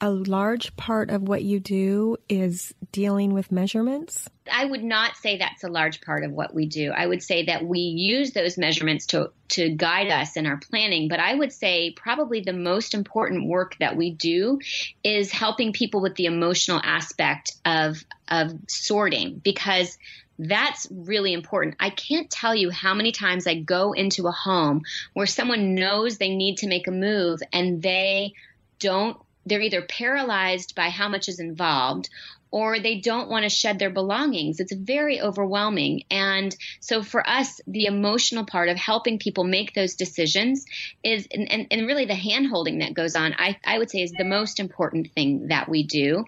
a 0.01 0.09
large 0.09 0.75
part 0.77 1.09
of 1.09 1.23
what 1.23 1.43
you 1.43 1.59
do 1.59 2.17
is 2.29 2.73
dealing 2.91 3.33
with 3.33 3.51
measurements? 3.51 4.29
I 4.51 4.65
would 4.65 4.83
not 4.83 5.17
say 5.17 5.37
that's 5.37 5.63
a 5.63 5.69
large 5.69 6.01
part 6.01 6.23
of 6.23 6.31
what 6.31 6.53
we 6.53 6.65
do. 6.67 6.91
I 6.91 7.05
would 7.05 7.21
say 7.21 7.45
that 7.45 7.65
we 7.65 7.79
use 7.79 8.31
those 8.31 8.57
measurements 8.57 9.07
to, 9.07 9.31
to 9.49 9.69
guide 9.69 10.09
us 10.09 10.37
in 10.37 10.45
our 10.45 10.57
planning. 10.57 11.07
But 11.07 11.19
I 11.19 11.35
would 11.35 11.51
say 11.51 11.91
probably 11.91 12.41
the 12.41 12.53
most 12.53 12.93
important 12.93 13.47
work 13.47 13.75
that 13.79 13.97
we 13.97 14.11
do 14.11 14.59
is 15.03 15.31
helping 15.31 15.73
people 15.73 16.01
with 16.01 16.15
the 16.15 16.25
emotional 16.25 16.79
aspect 16.83 17.55
of, 17.65 18.03
of 18.27 18.53
sorting 18.67 19.39
because 19.43 19.97
That's 20.39 20.87
really 20.91 21.33
important. 21.33 21.75
I 21.79 21.89
can't 21.89 22.29
tell 22.29 22.53
you 22.53 22.69
how 22.69 22.93
many 22.93 23.11
times 23.11 23.47
I 23.47 23.55
go 23.55 23.93
into 23.93 24.27
a 24.27 24.31
home 24.31 24.83
where 25.13 25.25
someone 25.25 25.73
knows 25.73 26.17
they 26.17 26.35
need 26.35 26.57
to 26.57 26.67
make 26.67 26.87
a 26.87 26.91
move 26.91 27.41
and 27.51 27.81
they 27.81 28.33
don't 28.79 29.17
they're 29.47 29.61
either 29.61 29.81
paralyzed 29.81 30.75
by 30.75 30.89
how 30.89 31.09
much 31.09 31.29
is 31.29 31.39
involved 31.39 32.09
or 32.49 32.79
they 32.79 32.99
don't 32.99 33.29
want 33.29 33.43
to 33.43 33.49
shed 33.49 33.77
their 33.77 33.89
belongings. 33.89 34.59
It's 34.59 34.73
very 34.73 35.19
overwhelming. 35.21 36.03
And 36.09 36.55
so 36.79 37.03
for 37.03 37.27
us, 37.27 37.59
the 37.67 37.85
emotional 37.85 38.45
part 38.45 38.69
of 38.69 38.77
helping 38.77 39.19
people 39.19 39.43
make 39.43 39.73
those 39.73 39.95
decisions 39.95 40.65
is, 41.03 41.27
and, 41.31 41.51
and, 41.51 41.67
and 41.71 41.87
really 41.87 42.05
the 42.05 42.15
hand 42.15 42.47
holding 42.47 42.79
that 42.79 42.93
goes 42.93 43.15
on, 43.15 43.35
I, 43.37 43.57
I 43.65 43.77
would 43.77 43.91
say 43.91 44.01
is 44.01 44.11
the 44.11 44.23
most 44.23 44.59
important 44.59 45.11
thing 45.13 45.47
that 45.49 45.67
we 45.67 45.83
do 45.83 46.25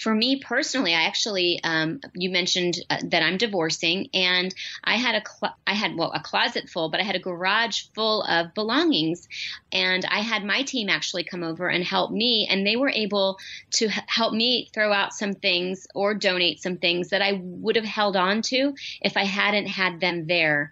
for 0.00 0.14
me 0.14 0.40
personally, 0.40 0.94
I 0.94 1.02
actually, 1.02 1.60
um, 1.62 2.00
you 2.14 2.30
mentioned 2.30 2.76
uh, 2.90 2.98
that 3.04 3.22
I'm 3.22 3.36
divorcing, 3.36 4.08
and 4.12 4.54
I 4.82 4.96
had 4.96 5.14
a, 5.14 5.22
cl- 5.26 5.56
I 5.66 5.74
had 5.74 5.96
well 5.96 6.12
a 6.12 6.20
closet 6.20 6.68
full, 6.68 6.90
but 6.90 7.00
I 7.00 7.04
had 7.04 7.16
a 7.16 7.20
garage 7.20 7.84
full 7.94 8.22
of 8.22 8.54
belongings, 8.54 9.28
and 9.72 10.04
I 10.04 10.20
had 10.20 10.44
my 10.44 10.62
team 10.62 10.88
actually 10.88 11.24
come 11.24 11.42
over 11.42 11.68
and 11.68 11.84
help 11.84 12.10
me, 12.10 12.48
and 12.50 12.66
they 12.66 12.76
were 12.76 12.90
able 12.90 13.38
to 13.72 13.86
h- 13.86 13.98
help 14.06 14.32
me 14.32 14.68
throw 14.72 14.92
out 14.92 15.12
some 15.14 15.34
things 15.34 15.86
or 15.94 16.14
donate 16.14 16.60
some 16.62 16.78
things 16.78 17.10
that 17.10 17.22
I 17.22 17.40
would 17.42 17.76
have 17.76 17.84
held 17.84 18.16
on 18.16 18.42
to 18.42 18.74
if 19.00 19.16
I 19.16 19.24
hadn't 19.24 19.66
had 19.66 20.00
them 20.00 20.26
there, 20.26 20.70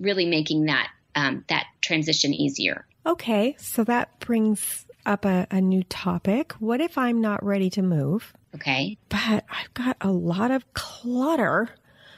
really 0.00 0.26
making 0.26 0.66
that 0.66 0.88
um, 1.14 1.44
that 1.48 1.66
transition 1.80 2.34
easier. 2.34 2.86
Okay, 3.06 3.54
so 3.58 3.84
that 3.84 4.18
brings 4.18 4.86
up 5.06 5.24
a, 5.24 5.46
a 5.50 5.60
new 5.60 5.82
topic. 5.84 6.52
What 6.58 6.80
if 6.80 6.98
I'm 6.98 7.20
not 7.20 7.44
ready 7.44 7.70
to 7.70 7.82
move? 7.82 8.32
Okay. 8.54 8.98
But 9.08 9.44
I've 9.48 9.74
got 9.74 9.96
a 10.00 10.10
lot 10.10 10.50
of 10.50 10.72
clutter. 10.74 11.68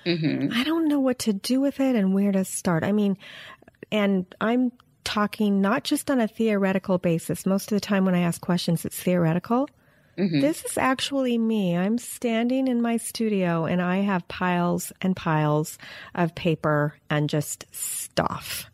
Mm-hmm. 0.05 0.53
I 0.53 0.65
don't 0.65 0.89
know 0.89 1.01
what 1.01 1.21
to 1.21 1.33
do 1.33 1.61
with 1.61 1.81
it 1.81 1.97
and 1.97 2.15
where 2.15 2.33
to 2.33 2.45
start. 2.45 2.85
I 2.85 2.93
mean, 2.93 3.19
and 3.91 4.27
I'm 4.41 4.73
talking 5.05 5.61
not 5.61 5.85
just 5.85 6.11
on 6.11 6.21
a 6.21 6.29
theoretical 6.29 6.99
basis. 6.99 7.47
Most 7.47 7.71
of 7.73 7.77
the 7.77 7.81
time 7.81 8.05
when 8.05 8.15
I 8.15 8.21
ask 8.21 8.41
questions, 8.41 8.85
it's 8.85 9.01
theoretical. 9.01 9.69
Mm-hmm. 10.19 10.41
This 10.41 10.65
is 10.65 10.79
actually 10.79 11.39
me. 11.39 11.77
I'm 11.77 11.99
standing 11.99 12.69
in 12.69 12.81
my 12.81 12.97
studio 12.97 13.67
and 13.67 13.83
I 13.83 13.99
have 13.99 14.27
piles 14.29 14.93
and 15.03 15.15
piles 15.15 15.79
of 16.15 16.35
paper 16.35 16.95
and 17.11 17.29
just 17.29 17.67
stuff. 17.73 18.71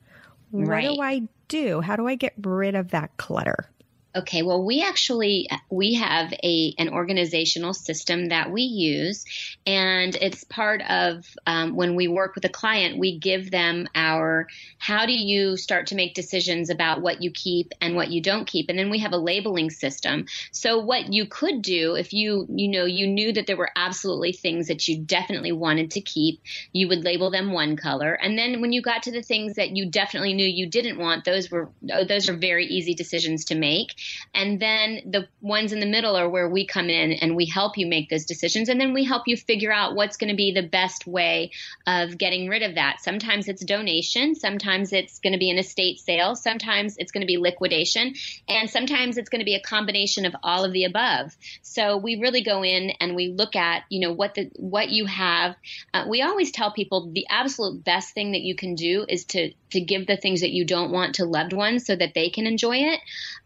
Right. 0.52 0.88
What 0.88 0.94
do 0.94 1.02
I 1.02 1.22
do? 1.48 1.80
How 1.80 1.96
do 1.96 2.06
I 2.06 2.14
get 2.14 2.34
rid 2.40 2.74
of 2.74 2.92
that 2.92 3.16
clutter? 3.16 3.68
Okay, 4.14 4.42
well, 4.42 4.62
we 4.62 4.82
actually 4.82 5.48
we 5.70 5.94
have 5.94 6.34
a 6.44 6.74
an 6.76 6.90
organizational 6.90 7.72
system 7.72 8.26
that 8.26 8.52
we 8.52 8.60
use, 8.60 9.24
and 9.66 10.14
it's 10.16 10.44
part 10.44 10.82
of 10.82 11.24
um, 11.46 11.76
when 11.76 11.96
we 11.96 12.08
work 12.08 12.34
with 12.34 12.44
a 12.44 12.50
client. 12.50 12.98
We 12.98 13.18
give 13.18 13.50
them 13.50 13.88
our 13.94 14.48
how 14.76 15.06
do 15.06 15.14
you 15.14 15.56
start 15.56 15.86
to 15.86 15.94
make 15.94 16.12
decisions 16.12 16.68
about 16.68 17.00
what 17.00 17.22
you 17.22 17.30
keep 17.30 17.72
and 17.80 17.96
what 17.96 18.10
you 18.10 18.20
don't 18.20 18.44
keep, 18.46 18.68
and 18.68 18.78
then 18.78 18.90
we 18.90 18.98
have 18.98 19.14
a 19.14 19.16
labeling 19.16 19.70
system. 19.70 20.26
So 20.50 20.78
what 20.78 21.10
you 21.10 21.24
could 21.24 21.62
do 21.62 21.94
if 21.94 22.12
you 22.12 22.46
you 22.50 22.68
know 22.68 22.84
you 22.84 23.06
knew 23.06 23.32
that 23.32 23.46
there 23.46 23.56
were 23.56 23.70
absolutely 23.74 24.32
things 24.32 24.68
that 24.68 24.86
you 24.88 24.98
definitely 24.98 25.52
wanted 25.52 25.92
to 25.92 26.02
keep, 26.02 26.42
you 26.70 26.86
would 26.88 27.02
label 27.02 27.30
them 27.30 27.52
one 27.52 27.76
color, 27.78 28.12
and 28.12 28.36
then 28.36 28.60
when 28.60 28.74
you 28.74 28.82
got 28.82 29.04
to 29.04 29.10
the 29.10 29.22
things 29.22 29.54
that 29.54 29.74
you 29.74 29.90
definitely 29.90 30.34
knew 30.34 30.46
you 30.46 30.68
didn't 30.68 30.98
want, 30.98 31.24
those 31.24 31.50
were 31.50 31.70
those 31.80 32.28
are 32.28 32.36
very 32.36 32.66
easy 32.66 32.92
decisions 32.92 33.46
to 33.46 33.54
make. 33.54 33.94
And 34.34 34.60
then 34.60 35.00
the 35.10 35.28
ones 35.40 35.72
in 35.72 35.80
the 35.80 35.86
middle 35.86 36.16
are 36.16 36.28
where 36.28 36.48
we 36.48 36.66
come 36.66 36.88
in 36.88 37.12
and 37.12 37.36
we 37.36 37.46
help 37.46 37.76
you 37.76 37.86
make 37.86 38.08
those 38.08 38.24
decisions. 38.24 38.68
And 38.68 38.80
then 38.80 38.92
we 38.92 39.04
help 39.04 39.24
you 39.26 39.36
figure 39.36 39.72
out 39.72 39.94
what's 39.94 40.16
going 40.16 40.30
to 40.30 40.36
be 40.36 40.52
the 40.52 40.66
best 40.66 41.06
way 41.06 41.50
of 41.86 42.18
getting 42.18 42.48
rid 42.48 42.62
of 42.62 42.74
that. 42.74 43.00
Sometimes 43.00 43.48
it's 43.48 43.64
donation, 43.64 44.34
sometimes 44.34 44.92
it's 44.92 45.18
going 45.18 45.32
to 45.32 45.38
be 45.38 45.50
an 45.50 45.58
estate 45.58 45.98
sale, 45.98 46.34
sometimes 46.34 46.96
it's 46.98 47.12
going 47.12 47.22
to 47.22 47.26
be 47.26 47.38
liquidation, 47.38 48.14
and 48.48 48.70
sometimes 48.70 49.16
it's 49.16 49.28
going 49.28 49.40
to 49.40 49.44
be 49.44 49.54
a 49.54 49.62
combination 49.62 50.26
of 50.26 50.34
all 50.42 50.64
of 50.64 50.72
the 50.72 50.84
above. 50.84 51.36
So 51.62 51.96
we 51.96 52.20
really 52.20 52.42
go 52.42 52.64
in 52.64 52.90
and 53.00 53.14
we 53.14 53.28
look 53.28 53.56
at, 53.56 53.84
you 53.88 54.00
know, 54.00 54.12
what 54.12 54.34
the 54.34 54.50
what 54.56 54.90
you 54.90 55.06
have. 55.06 55.56
Uh, 55.92 56.06
we 56.08 56.22
always 56.22 56.50
tell 56.50 56.72
people 56.72 57.10
the 57.12 57.26
absolute 57.28 57.84
best 57.84 58.14
thing 58.14 58.32
that 58.32 58.42
you 58.42 58.54
can 58.54 58.74
do 58.74 59.04
is 59.08 59.24
to 59.26 59.52
to 59.72 59.80
give 59.80 60.06
the 60.06 60.16
things 60.16 60.40
that 60.40 60.52
you 60.52 60.64
don't 60.64 60.92
want 60.92 61.16
to 61.16 61.24
loved 61.24 61.52
ones 61.52 61.86
so 61.86 61.94
that 61.94 62.14
they 62.14 62.30
can 62.30 62.46
enjoy 62.46 62.76
it. 62.76 63.00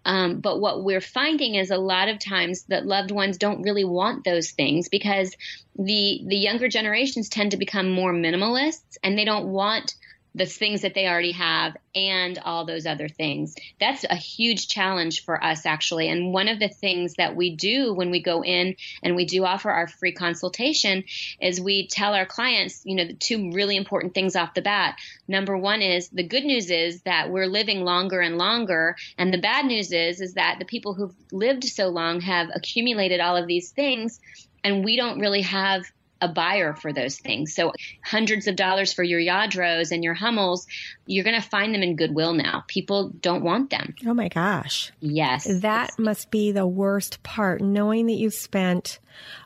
Um, 0.05 0.41
but 0.41 0.61
what 0.61 0.85
we're 0.85 1.01
finding 1.01 1.57
is 1.57 1.71
a 1.71 1.77
lot 1.77 2.09
of 2.09 2.19
times 2.19 2.65
that 2.65 2.87
loved 2.87 3.11
ones 3.11 3.39
don't 3.39 3.63
really 3.63 3.85
want 3.85 4.25
those 4.25 4.51
things 4.53 4.89
because 4.89 5.35
the 5.77 6.23
the 6.27 6.37
younger 6.37 6.69
generations 6.69 7.29
tend 7.29 7.51
to 7.51 7.57
become 7.57 7.91
more 7.91 8.13
minimalists 8.13 8.97
and 9.03 9.19
they 9.19 9.25
don't 9.25 9.47
want 9.47 9.95
the 10.37 10.47
things 10.47 10.83
that 10.83 10.93
they 10.93 11.09
already 11.09 11.33
have 11.33 11.77
and 11.95 12.39
all 12.45 12.67
those 12.67 12.85
other 12.85 13.09
things. 13.09 13.55
That's 13.81 14.05
a 14.05 14.15
huge 14.15 14.69
challenge 14.69 15.25
for 15.25 15.43
us, 15.43 15.65
actually. 15.65 16.11
And 16.11 16.33
one 16.33 16.49
of 16.49 16.61
the 16.61 16.69
things 16.69 17.15
that 17.15 17.35
we 17.35 17.57
do 17.57 17.95
when 17.95 18.11
we 18.11 18.23
go 18.23 18.45
in 18.45 18.77
and 19.03 19.17
we 19.17 19.25
do 19.25 19.47
offer 19.47 19.71
our 19.71 19.89
free 19.89 20.13
consultation 20.13 21.05
is 21.41 21.59
we 21.59 21.89
tell 21.89 22.13
our 22.13 22.27
clients, 22.27 22.83
you 22.85 22.97
know, 22.97 23.07
the 23.07 23.15
two 23.15 23.51
really 23.53 23.77
important 23.77 24.13
things 24.13 24.37
off 24.37 24.53
the 24.53 24.61
bat. 24.61 24.99
Number 25.27 25.57
one 25.57 25.81
is 25.81 26.11
the 26.11 26.23
good 26.23 26.45
news 26.45 26.71
is 26.71 27.01
that 27.03 27.31
we're 27.31 27.47
living 27.47 27.81
longer 27.81 28.21
and 28.21 28.37
longer. 28.37 28.97
And 29.17 29.33
the 29.33 29.39
bad 29.39 29.65
news 29.65 29.91
is, 29.91 30.21
is 30.21 30.35
that 30.35 30.57
the 30.59 30.67
people 30.67 30.93
who've 30.93 31.15
lived 31.33 31.65
so 31.65 31.89
long 31.89 32.21
have 32.21 32.51
accumulated 32.55 33.21
all 33.21 33.39
of 33.39 33.47
these 33.47 33.71
things 33.71 34.21
and 34.63 34.85
we 34.85 34.97
don't 34.97 35.21
really 35.21 35.43
have 35.43 35.85
a 36.21 36.29
buyer 36.29 36.75
for 36.75 36.93
those 36.93 37.19
things. 37.19 37.55
So 37.55 37.73
hundreds 38.03 38.47
of 38.47 38.57
dollars 38.57 38.93
for 38.93 39.03
your 39.03 39.21
Lladros 39.21 39.93
and 39.93 40.03
your 40.03 40.15
Hummels, 40.15 40.67
you're 41.07 41.25
going 41.25 41.41
to 41.41 41.47
find 41.47 41.75
them 41.75 41.83
in 41.83 41.97
Goodwill 41.97 42.33
now. 42.33 42.65
People 42.69 43.11
don't 43.21 43.43
want 43.43 43.71
them. 43.71 43.95
Oh 44.07 44.15
my 44.15 44.29
gosh. 44.29 44.93
Yes. 45.01 45.47
That 45.61 45.99
must 45.99 46.31
be 46.31 46.53
the 46.53 46.67
worst 46.67 47.23
part, 47.23 47.61
knowing 47.61 48.07
that 48.07 48.15
you've 48.15 48.35
spent. 48.35 48.99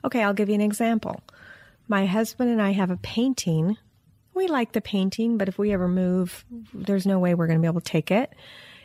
Okay, 0.05 0.23
I'll 0.23 0.35
give 0.35 0.49
you 0.49 0.55
an 0.55 0.61
example. 0.61 1.21
My 1.89 2.07
husband 2.07 2.51
and 2.51 2.63
I 2.63 2.71
have 2.71 2.91
a 2.91 2.97
painting. 2.97 3.77
We 4.33 4.47
like 4.47 4.73
the 4.73 4.81
painting, 4.81 5.39
but 5.39 5.49
if 5.49 5.59
we 5.59 5.73
ever 5.73 5.89
move, 5.89 6.45
there's 6.73 7.07
no 7.07 7.19
way 7.19 7.35
we're 7.35 7.49
going 7.49 7.59
to 7.59 7.63
be 7.63 7.69
able 7.69 7.81
to 7.81 7.91
take 7.91 8.11
it. 8.13 8.33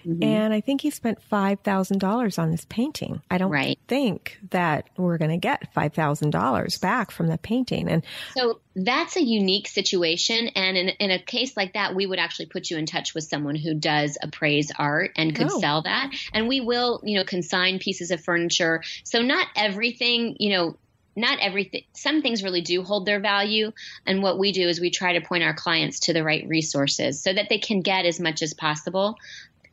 Mm-hmm. 0.05 0.24
And 0.24 0.53
I 0.53 0.62
think 0.62 0.81
he 0.81 0.89
spent 0.89 1.19
$5,000 1.31 2.39
on 2.39 2.51
this 2.51 2.65
painting. 2.65 3.21
I 3.29 3.38
don't 3.38 3.51
right. 3.51 3.79
think 3.88 4.39
that 4.51 4.89
we're 4.97 5.17
going 5.17 5.31
to 5.31 5.38
get 5.38 5.74
$5,000 5.74 6.81
back 6.81 7.12
from 7.12 7.27
the 7.27 7.38
painting. 7.38 7.89
And 7.89 8.03
so 8.38 8.59
that's 8.75 9.15
a 9.15 9.24
unique 9.24 9.67
situation. 9.67 10.50
And 10.50 10.77
in, 10.77 10.89
in, 10.89 11.12
a 11.12 11.19
case 11.19 11.57
like 11.57 11.74
that, 11.74 11.95
we 11.95 12.05
would 12.05 12.19
actually 12.19 12.47
put 12.47 12.69
you 12.69 12.77
in 12.77 12.85
touch 12.85 13.15
with 13.15 13.24
someone 13.24 13.55
who 13.55 13.74
does 13.74 14.17
appraise 14.21 14.71
art 14.77 15.12
and 15.15 15.35
could 15.35 15.50
oh. 15.51 15.59
sell 15.59 15.81
that. 15.83 16.12
And 16.33 16.47
we 16.47 16.62
will, 16.62 17.01
you 17.03 17.17
know, 17.17 17.24
consign 17.24 17.79
pieces 17.79 18.12
of 18.12 18.24
furniture. 18.24 18.83
So 19.03 19.21
not 19.21 19.47
everything, 19.55 20.38
you 20.39 20.51
know, 20.51 20.77
not 21.15 21.39
everything 21.39 21.83
some 21.93 22.21
things 22.21 22.43
really 22.43 22.62
do 22.62 22.83
hold 22.83 23.05
their 23.05 23.21
value 23.21 23.71
and 24.05 24.21
what 24.21 24.38
we 24.38 24.51
do 24.51 24.67
is 24.67 24.79
we 24.79 24.91
try 24.91 25.17
to 25.17 25.25
point 25.25 25.43
our 25.43 25.53
clients 25.53 26.01
to 26.01 26.13
the 26.13 26.24
right 26.24 26.45
resources 26.47 27.24
so 27.24 27.31
that 27.31 27.47
they 27.50 27.57
can 27.57 27.81
get 27.81 28.05
as 28.05 28.19
much 28.19 28.41
as 28.41 28.53
possible 28.53 29.15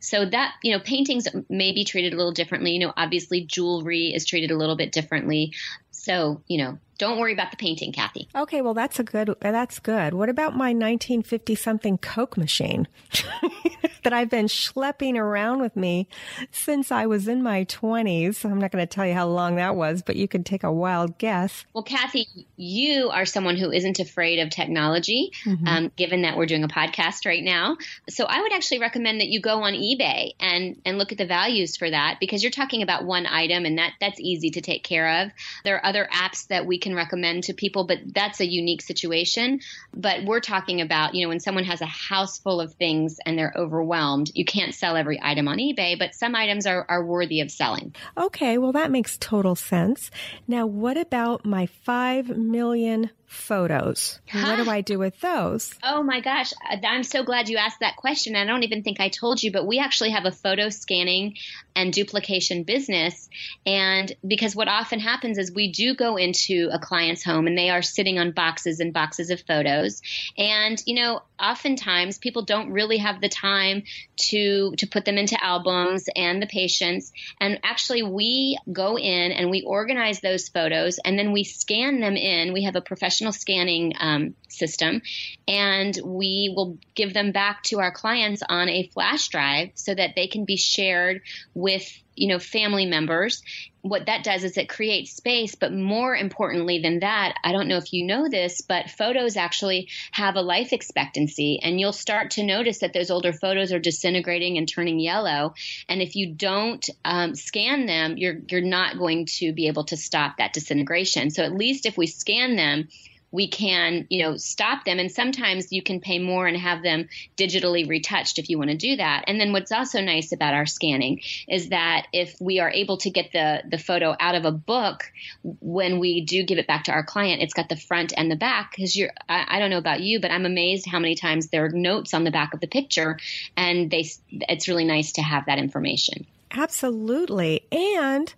so 0.02 0.26
that, 0.26 0.54
you 0.64 0.72
know, 0.72 0.80
paintings 0.80 1.28
may 1.48 1.70
be 1.72 1.84
treated 1.84 2.12
a 2.12 2.16
little 2.16 2.32
differently. 2.32 2.72
You 2.72 2.80
know, 2.80 2.92
obviously 2.96 3.42
jewelry 3.42 4.12
is 4.12 4.26
treated 4.26 4.50
a 4.50 4.56
little 4.56 4.76
bit 4.76 4.90
differently. 4.90 5.52
So, 5.92 6.42
you 6.48 6.58
know, 6.58 6.78
don't 7.02 7.18
worry 7.18 7.32
about 7.32 7.50
the 7.50 7.56
painting, 7.56 7.90
Kathy. 7.90 8.28
Okay, 8.32 8.62
well 8.62 8.74
that's 8.74 9.00
a 9.00 9.02
good 9.02 9.34
that's 9.40 9.80
good. 9.80 10.14
What 10.14 10.28
about 10.28 10.52
my 10.52 10.68
1950 10.68 11.56
something 11.56 11.98
Coke 11.98 12.36
machine 12.36 12.86
that 14.04 14.12
I've 14.12 14.30
been 14.30 14.46
schlepping 14.46 15.16
around 15.16 15.60
with 15.60 15.74
me 15.74 16.06
since 16.52 16.92
I 16.92 17.06
was 17.06 17.26
in 17.26 17.42
my 17.42 17.64
20s? 17.64 18.44
I'm 18.44 18.60
not 18.60 18.70
going 18.70 18.86
to 18.86 18.86
tell 18.86 19.04
you 19.04 19.14
how 19.14 19.26
long 19.26 19.56
that 19.56 19.74
was, 19.74 20.02
but 20.02 20.14
you 20.14 20.28
could 20.28 20.46
take 20.46 20.62
a 20.62 20.70
wild 20.70 21.18
guess. 21.18 21.64
Well, 21.72 21.82
Kathy, 21.82 22.28
you 22.56 23.10
are 23.10 23.24
someone 23.24 23.56
who 23.56 23.72
isn't 23.72 23.98
afraid 23.98 24.38
of 24.38 24.50
technology, 24.50 25.32
mm-hmm. 25.44 25.66
um, 25.66 25.92
given 25.96 26.22
that 26.22 26.36
we're 26.36 26.46
doing 26.46 26.62
a 26.62 26.68
podcast 26.68 27.26
right 27.26 27.42
now. 27.42 27.78
So 28.10 28.26
I 28.26 28.42
would 28.42 28.52
actually 28.52 28.78
recommend 28.78 29.20
that 29.20 29.28
you 29.28 29.40
go 29.40 29.64
on 29.64 29.72
eBay 29.72 30.34
and 30.38 30.80
and 30.84 30.98
look 30.98 31.10
at 31.10 31.18
the 31.18 31.26
values 31.26 31.76
for 31.76 31.90
that 31.90 32.18
because 32.20 32.44
you're 32.44 32.52
talking 32.52 32.82
about 32.82 33.04
one 33.04 33.26
item 33.26 33.64
and 33.64 33.78
that 33.78 33.94
that's 34.00 34.20
easy 34.20 34.50
to 34.50 34.60
take 34.60 34.84
care 34.84 35.24
of. 35.24 35.32
There 35.64 35.74
are 35.74 35.84
other 35.84 36.08
apps 36.12 36.46
that 36.46 36.64
we 36.64 36.78
can 36.78 36.91
can 36.92 36.96
recommend 36.96 37.44
to 37.44 37.54
people, 37.54 37.84
but 37.84 37.98
that's 38.06 38.40
a 38.40 38.46
unique 38.46 38.82
situation. 38.82 39.60
But 39.94 40.24
we're 40.24 40.40
talking 40.40 40.80
about, 40.80 41.14
you 41.14 41.24
know, 41.24 41.28
when 41.28 41.40
someone 41.40 41.64
has 41.64 41.80
a 41.80 41.86
house 41.86 42.38
full 42.38 42.60
of 42.60 42.74
things 42.74 43.18
and 43.24 43.38
they're 43.38 43.52
overwhelmed, 43.56 44.30
you 44.34 44.44
can't 44.44 44.74
sell 44.74 44.96
every 44.96 45.18
item 45.22 45.48
on 45.48 45.58
eBay, 45.58 45.98
but 45.98 46.14
some 46.14 46.34
items 46.34 46.66
are, 46.66 46.84
are 46.88 47.04
worthy 47.04 47.40
of 47.40 47.50
selling. 47.50 47.94
Okay, 48.16 48.58
well, 48.58 48.72
that 48.72 48.90
makes 48.90 49.16
total 49.18 49.54
sense. 49.54 50.10
Now, 50.46 50.66
what 50.66 50.96
about 50.96 51.44
my 51.44 51.66
5 51.66 52.36
million 52.36 53.10
photos. 53.32 54.20
What 54.32 54.56
do 54.56 54.70
I 54.70 54.80
do 54.82 54.98
with 54.98 55.20
those? 55.20 55.74
Oh 55.82 56.02
my 56.02 56.20
gosh. 56.20 56.52
Uh, 56.70 56.76
I'm 56.86 57.02
so 57.02 57.24
glad 57.24 57.48
you 57.48 57.56
asked 57.56 57.80
that 57.80 57.96
question. 57.96 58.36
I 58.36 58.44
don't 58.44 58.62
even 58.62 58.82
think 58.82 59.00
I 59.00 59.08
told 59.08 59.42
you, 59.42 59.50
but 59.50 59.66
we 59.66 59.78
actually 59.78 60.10
have 60.10 60.24
a 60.24 60.32
photo 60.32 60.68
scanning 60.68 61.36
and 61.74 61.92
duplication 61.92 62.64
business. 62.64 63.28
And 63.64 64.12
because 64.26 64.54
what 64.54 64.68
often 64.68 65.00
happens 65.00 65.38
is 65.38 65.52
we 65.52 65.72
do 65.72 65.94
go 65.94 66.16
into 66.16 66.68
a 66.72 66.78
client's 66.78 67.24
home 67.24 67.46
and 67.46 67.56
they 67.56 67.70
are 67.70 67.82
sitting 67.82 68.18
on 68.18 68.32
boxes 68.32 68.80
and 68.80 68.92
boxes 68.92 69.30
of 69.30 69.40
photos. 69.40 70.02
And, 70.36 70.82
you 70.86 71.02
know, 71.02 71.22
oftentimes 71.42 72.18
people 72.18 72.42
don't 72.42 72.70
really 72.70 72.98
have 72.98 73.20
the 73.20 73.28
time 73.28 73.82
to 74.16 74.74
to 74.76 74.86
put 74.86 75.04
them 75.04 75.18
into 75.18 75.42
albums 75.42 76.08
and 76.14 76.40
the 76.40 76.46
patience 76.46 77.12
and 77.40 77.58
actually 77.64 78.02
we 78.02 78.58
go 78.70 78.96
in 78.96 79.32
and 79.32 79.50
we 79.50 79.62
organize 79.62 80.20
those 80.20 80.48
photos 80.48 80.98
and 81.04 81.18
then 81.18 81.32
we 81.32 81.42
scan 81.44 82.00
them 82.00 82.16
in 82.16 82.52
we 82.52 82.62
have 82.64 82.76
a 82.76 82.80
professional 82.80 83.21
scanning 83.30 83.92
um, 84.00 84.34
system 84.48 85.02
and 85.46 85.98
we 86.04 86.52
will 86.54 86.78
give 86.94 87.14
them 87.14 87.32
back 87.32 87.62
to 87.64 87.80
our 87.80 87.92
clients 87.92 88.42
on 88.48 88.68
a 88.68 88.88
flash 88.88 89.28
drive 89.28 89.70
so 89.74 89.94
that 89.94 90.14
they 90.16 90.26
can 90.26 90.44
be 90.44 90.56
shared 90.56 91.22
with 91.54 91.90
you 92.14 92.28
know 92.28 92.38
family 92.38 92.86
members. 92.86 93.42
What 93.80 94.06
that 94.06 94.22
does 94.22 94.44
is 94.44 94.56
it 94.56 94.68
creates 94.68 95.16
space 95.16 95.54
but 95.54 95.72
more 95.72 96.14
importantly 96.14 96.80
than 96.80 97.00
that 97.00 97.34
i 97.42 97.50
don't 97.50 97.66
know 97.66 97.78
if 97.78 97.92
you 97.92 98.06
know 98.06 98.28
this 98.28 98.60
but 98.60 98.90
photos 98.90 99.36
actually 99.36 99.88
have 100.12 100.36
a 100.36 100.40
life 100.40 100.72
expectancy 100.72 101.58
and 101.60 101.80
you'll 101.80 101.92
start 101.92 102.32
to 102.32 102.44
notice 102.44 102.78
that 102.78 102.92
those 102.92 103.10
older 103.10 103.32
photos 103.32 103.72
are 103.72 103.80
disintegrating 103.80 104.56
and 104.56 104.68
turning 104.68 105.00
yellow. 105.00 105.54
And 105.88 106.00
if 106.00 106.14
you 106.14 106.32
don't 106.32 106.88
um, 107.04 107.34
scan 107.34 107.86
them 107.86 108.16
you're 108.18 108.36
you're 108.48 108.60
not 108.60 108.98
going 108.98 109.26
to 109.38 109.52
be 109.52 109.66
able 109.66 109.84
to 109.84 109.96
stop 109.96 110.36
that 110.36 110.52
disintegration. 110.52 111.30
So 111.30 111.42
at 111.42 111.54
least 111.54 111.86
if 111.86 111.96
we 111.96 112.06
scan 112.06 112.56
them 112.56 112.88
we 113.32 113.48
can, 113.48 114.06
you 114.10 114.22
know, 114.22 114.36
stop 114.36 114.84
them. 114.84 114.98
And 114.98 115.10
sometimes 115.10 115.72
you 115.72 115.82
can 115.82 116.00
pay 116.00 116.18
more 116.18 116.46
and 116.46 116.56
have 116.56 116.82
them 116.82 117.08
digitally 117.36 117.88
retouched 117.88 118.38
if 118.38 118.50
you 118.50 118.58
want 118.58 118.70
to 118.70 118.76
do 118.76 118.96
that. 118.96 119.24
And 119.26 119.40
then 119.40 119.52
what's 119.52 119.72
also 119.72 120.00
nice 120.02 120.32
about 120.32 120.54
our 120.54 120.66
scanning 120.66 121.22
is 121.48 121.70
that 121.70 122.06
if 122.12 122.36
we 122.40 122.60
are 122.60 122.70
able 122.70 122.98
to 122.98 123.10
get 123.10 123.32
the, 123.32 123.62
the 123.68 123.78
photo 123.78 124.14
out 124.20 124.34
of 124.34 124.44
a 124.44 124.52
book, 124.52 125.10
when 125.42 125.98
we 125.98 126.20
do 126.20 126.44
give 126.44 126.58
it 126.58 126.66
back 126.66 126.84
to 126.84 126.92
our 126.92 127.02
client, 127.02 127.42
it's 127.42 127.54
got 127.54 127.70
the 127.70 127.76
front 127.76 128.12
and 128.14 128.30
the 128.30 128.36
back 128.36 128.72
because 128.76 128.94
you're, 128.94 129.10
I, 129.28 129.56
I 129.56 129.58
don't 129.58 129.70
know 129.70 129.78
about 129.78 130.00
you, 130.00 130.20
but 130.20 130.30
I'm 130.30 130.44
amazed 130.44 130.86
how 130.86 130.98
many 130.98 131.14
times 131.14 131.48
there 131.48 131.64
are 131.64 131.70
notes 131.70 132.12
on 132.12 132.24
the 132.24 132.30
back 132.30 132.52
of 132.52 132.60
the 132.60 132.68
picture 132.68 133.18
and 133.56 133.90
they, 133.90 134.10
it's 134.30 134.68
really 134.68 134.84
nice 134.84 135.12
to 135.12 135.22
have 135.22 135.46
that 135.46 135.58
information. 135.58 136.26
Absolutely. 136.50 137.66
And 137.72 138.32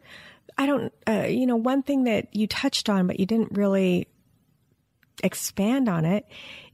I 0.56 0.66
don't, 0.66 0.92
uh, 1.08 1.26
you 1.28 1.46
know, 1.46 1.56
one 1.56 1.82
thing 1.82 2.04
that 2.04 2.28
you 2.32 2.46
touched 2.46 2.88
on, 2.88 3.08
but 3.08 3.18
you 3.18 3.26
didn't 3.26 3.52
really 3.52 4.06
expand 5.22 5.88
on 5.88 6.04
it 6.04 6.26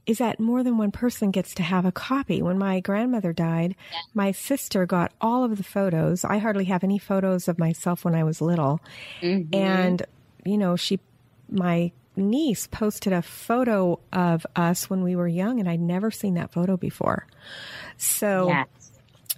is 0.05 0.17
that 0.17 0.39
more 0.39 0.63
than 0.63 0.77
one 0.77 0.91
person 0.91 1.31
gets 1.31 1.53
to 1.53 1.63
have 1.63 1.85
a 1.85 1.91
copy. 1.91 2.41
When 2.41 2.57
my 2.57 2.79
grandmother 2.79 3.33
died, 3.33 3.75
my 4.13 4.31
sister 4.31 4.85
got 4.85 5.13
all 5.21 5.43
of 5.43 5.57
the 5.57 5.63
photos. 5.63 6.25
I 6.25 6.39
hardly 6.39 6.65
have 6.65 6.83
any 6.83 6.97
photos 6.97 7.47
of 7.47 7.59
myself 7.59 8.03
when 8.03 8.15
I 8.15 8.23
was 8.23 8.41
little. 8.41 8.81
Mm-hmm. 9.21 9.53
And, 9.53 10.03
you 10.43 10.57
know, 10.57 10.75
she, 10.75 10.99
my 11.49 11.91
niece 12.15 12.67
posted 12.67 13.13
a 13.13 13.21
photo 13.21 13.99
of 14.11 14.45
us 14.55 14.89
when 14.89 15.03
we 15.03 15.15
were 15.15 15.27
young, 15.27 15.59
and 15.59 15.69
I'd 15.69 15.79
never 15.79 16.09
seen 16.09 16.33
that 16.33 16.51
photo 16.51 16.77
before. 16.77 17.27
So, 17.97 18.47
yes. 18.47 18.67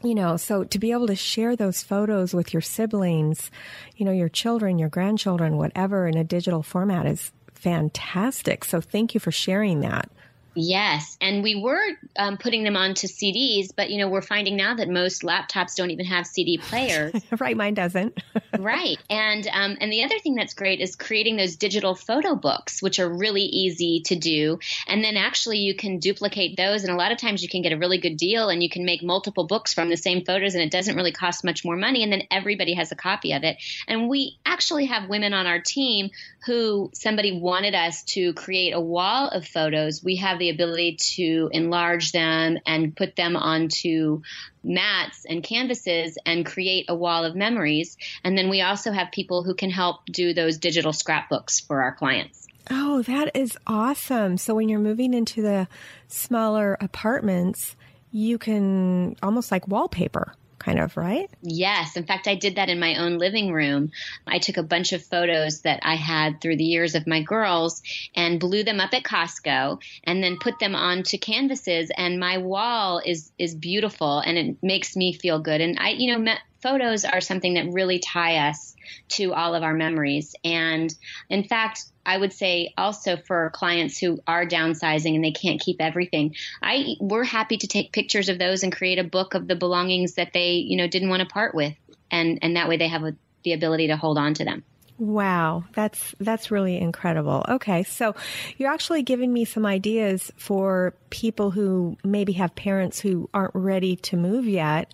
you 0.01 0.15
know, 0.15 0.37
so 0.37 0.63
to 0.63 0.79
be 0.79 0.93
able 0.93 1.07
to 1.07 1.15
share 1.15 1.57
those 1.57 1.83
photos 1.83 2.33
with 2.33 2.53
your 2.53 2.61
siblings, 2.61 3.51
you 3.97 4.05
know, 4.05 4.13
your 4.13 4.29
children, 4.29 4.79
your 4.79 4.89
grandchildren, 4.89 5.57
whatever, 5.57 6.07
in 6.07 6.17
a 6.17 6.23
digital 6.23 6.63
format 6.63 7.05
is 7.05 7.33
fantastic. 7.63 8.65
So 8.65 8.81
thank 8.81 9.13
you 9.13 9.21
for 9.21 9.31
sharing 9.31 9.79
that. 9.79 10.09
Yes, 10.55 11.17
and 11.19 11.41
we 11.41 11.55
were 11.55 11.81
um, 12.15 12.37
putting 12.37 12.63
them 12.63 12.75
onto 12.75 13.07
CDs, 13.07 13.69
but 13.75 13.89
you 13.89 13.97
know 13.97 14.07
we're 14.07 14.21
finding 14.21 14.55
now 14.55 14.75
that 14.75 14.87
most 14.87 15.23
laptops 15.23 15.75
don't 15.75 15.89
even 15.89 16.05
have 16.05 16.27
CD 16.27 16.57
players. 16.57 17.13
right, 17.39 17.57
mine 17.57 17.73
doesn't. 17.73 18.21
right, 18.59 18.99
and 19.09 19.47
um, 19.51 19.77
and 19.81 19.91
the 19.91 20.03
other 20.03 20.19
thing 20.19 20.35
that's 20.35 20.53
great 20.53 20.79
is 20.79 20.95
creating 20.95 21.37
those 21.37 21.55
digital 21.55 21.95
photo 21.95 22.35
books, 22.35 22.81
which 22.83 22.99
are 22.99 23.09
really 23.09 23.41
easy 23.41 24.01
to 24.05 24.15
do, 24.15 24.59
and 24.87 25.03
then 25.03 25.17
actually 25.17 25.57
you 25.57 25.75
can 25.75 25.97
duplicate 25.97 26.55
those, 26.55 26.83
and 26.83 26.93
a 26.93 26.97
lot 26.97 27.11
of 27.11 27.17
times 27.17 27.41
you 27.41 27.49
can 27.49 27.63
get 27.63 27.73
a 27.73 27.77
really 27.77 27.97
good 27.97 28.17
deal, 28.17 28.49
and 28.49 28.61
you 28.61 28.69
can 28.69 28.85
make 28.85 29.01
multiple 29.01 29.47
books 29.47 29.73
from 29.73 29.89
the 29.89 29.97
same 29.97 30.23
photos, 30.23 30.53
and 30.53 30.63
it 30.63 30.71
doesn't 30.71 30.95
really 30.95 31.11
cost 31.11 31.43
much 31.43 31.65
more 31.65 31.75
money, 31.75 32.03
and 32.03 32.11
then 32.11 32.23
everybody 32.29 32.75
has 32.75 32.91
a 32.91 32.95
copy 32.95 33.33
of 33.33 33.43
it. 33.43 33.57
And 33.87 34.07
we 34.07 34.37
actually 34.45 34.85
have 34.85 35.09
women 35.09 35.33
on 35.33 35.47
our 35.47 35.59
team 35.59 36.11
who 36.45 36.91
somebody 36.93 37.39
wanted 37.39 37.73
us 37.73 38.03
to 38.03 38.33
create 38.33 38.73
a 38.73 38.79
wall 38.79 39.29
of 39.29 39.47
photos. 39.47 40.03
We 40.03 40.17
have 40.17 40.42
the 40.43 40.49
ability 40.49 40.97
to 41.15 41.49
enlarge 41.53 42.11
them 42.11 42.57
and 42.65 42.93
put 42.95 43.15
them 43.15 43.37
onto 43.37 44.21
mats 44.61 45.25
and 45.25 45.41
canvases 45.41 46.17
and 46.25 46.45
create 46.45 46.85
a 46.89 46.95
wall 46.95 47.23
of 47.23 47.33
memories. 47.33 47.97
And 48.25 48.37
then 48.37 48.49
we 48.49 48.61
also 48.61 48.91
have 48.91 49.11
people 49.13 49.43
who 49.43 49.55
can 49.55 49.69
help 49.69 50.05
do 50.05 50.33
those 50.33 50.57
digital 50.57 50.91
scrapbooks 50.91 51.61
for 51.61 51.81
our 51.81 51.95
clients. 51.95 52.47
Oh, 52.69 53.01
that 53.03 53.35
is 53.35 53.57
awesome. 53.67 54.37
So 54.37 54.53
when 54.55 54.67
you're 54.67 54.79
moving 54.79 55.13
into 55.13 55.41
the 55.41 55.67
smaller 56.09 56.77
apartments, 56.81 57.77
you 58.11 58.37
can 58.37 59.15
almost 59.23 59.49
like 59.49 59.67
wallpaper 59.67 60.35
kind 60.59 60.79
of, 60.79 60.95
right? 60.97 61.29
Yes. 61.41 61.95
In 61.97 62.05
fact, 62.05 62.27
I 62.27 62.35
did 62.35 62.55
that 62.55 62.69
in 62.69 62.79
my 62.79 62.95
own 62.95 63.17
living 63.17 63.51
room. 63.51 63.91
I 64.25 64.39
took 64.39 64.57
a 64.57 64.63
bunch 64.63 64.93
of 64.93 65.03
photos 65.03 65.61
that 65.61 65.79
I 65.83 65.95
had 65.95 66.41
through 66.41 66.57
the 66.57 66.63
years 66.63 66.95
of 66.95 67.07
my 67.07 67.21
girls 67.21 67.81
and 68.15 68.39
blew 68.39 68.63
them 68.63 68.79
up 68.79 68.93
at 68.93 69.03
Costco 69.03 69.81
and 70.03 70.23
then 70.23 70.37
put 70.39 70.59
them 70.59 70.75
onto 70.75 71.17
canvases 71.17 71.91
and 71.95 72.19
my 72.19 72.37
wall 72.37 73.01
is 73.05 73.31
is 73.37 73.55
beautiful 73.55 74.19
and 74.19 74.37
it 74.37 74.57
makes 74.61 74.95
me 74.95 75.13
feel 75.13 75.39
good. 75.39 75.61
And 75.61 75.77
I, 75.79 75.89
you 75.89 76.17
know, 76.17 76.33
photos 76.61 77.03
are 77.05 77.21
something 77.21 77.55
that 77.55 77.73
really 77.73 77.99
tie 77.99 78.49
us 78.49 78.75
to 79.09 79.33
all 79.33 79.53
of 79.53 79.63
our 79.63 79.73
memories. 79.73 80.33
And 80.43 80.93
in 81.29 81.43
fact, 81.43 81.83
I 82.05 82.17
would 82.17 82.33
say 82.33 82.73
also 82.77 83.17
for 83.17 83.51
clients 83.53 83.97
who 83.97 84.19
are 84.27 84.45
downsizing 84.45 85.15
and 85.15 85.23
they 85.23 85.31
can't 85.31 85.61
keep 85.61 85.77
everything, 85.79 86.35
I 86.61 86.95
we're 86.99 87.23
happy 87.23 87.57
to 87.57 87.67
take 87.67 87.91
pictures 87.91 88.29
of 88.29 88.39
those 88.39 88.63
and 88.63 88.71
create 88.71 88.99
a 88.99 89.03
book 89.03 89.33
of 89.33 89.47
the 89.47 89.55
belongings 89.55 90.15
that 90.15 90.33
they, 90.33 90.53
you 90.53 90.77
know, 90.77 90.87
didn't 90.87 91.09
want 91.09 91.21
to 91.21 91.27
part 91.27 91.55
with. 91.55 91.73
And 92.11 92.39
and 92.41 92.55
that 92.55 92.67
way 92.69 92.77
they 92.77 92.87
have 92.87 93.03
a, 93.03 93.15
the 93.43 93.53
ability 93.53 93.87
to 93.87 93.97
hold 93.97 94.17
on 94.17 94.33
to 94.35 94.45
them. 94.45 94.63
Wow, 94.99 95.65
that's 95.73 96.13
that's 96.19 96.51
really 96.51 96.77
incredible. 96.77 97.43
Okay, 97.49 97.83
so 97.83 98.15
you're 98.57 98.71
actually 98.71 99.01
giving 99.01 99.33
me 99.33 99.43
some 99.43 99.65
ideas 99.65 100.31
for 100.37 100.93
people 101.09 101.51
who 101.51 101.97
maybe 102.03 102.33
have 102.33 102.53
parents 102.55 102.99
who 102.99 103.29
aren't 103.33 103.55
ready 103.55 103.95
to 103.97 104.17
move 104.17 104.45
yet 104.45 104.93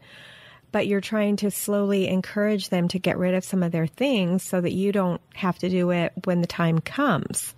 but 0.71 0.87
you're 0.87 1.01
trying 1.01 1.35
to 1.37 1.51
slowly 1.51 2.07
encourage 2.07 2.69
them 2.69 2.87
to 2.89 2.99
get 2.99 3.17
rid 3.17 3.33
of 3.33 3.43
some 3.43 3.63
of 3.63 3.71
their 3.71 3.87
things 3.87 4.43
so 4.43 4.61
that 4.61 4.73
you 4.73 4.91
don't 4.91 5.21
have 5.33 5.57
to 5.59 5.69
do 5.69 5.91
it 5.91 6.13
when 6.25 6.41
the 6.41 6.47
time 6.47 6.79
comes. 6.79 7.53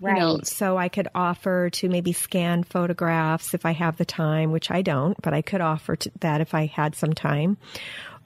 Right. 0.00 0.14
You 0.14 0.20
know, 0.20 0.40
so 0.42 0.76
I 0.76 0.88
could 0.88 1.08
offer 1.14 1.70
to 1.70 1.88
maybe 1.88 2.12
scan 2.12 2.64
photographs 2.64 3.54
if 3.54 3.64
I 3.64 3.72
have 3.72 3.96
the 3.96 4.04
time, 4.04 4.52
which 4.52 4.70
I 4.70 4.82
don't, 4.82 5.20
but 5.22 5.34
I 5.34 5.42
could 5.42 5.60
offer 5.60 5.96
that 6.20 6.40
if 6.40 6.54
I 6.54 6.66
had 6.66 6.94
some 6.94 7.12
time. 7.12 7.56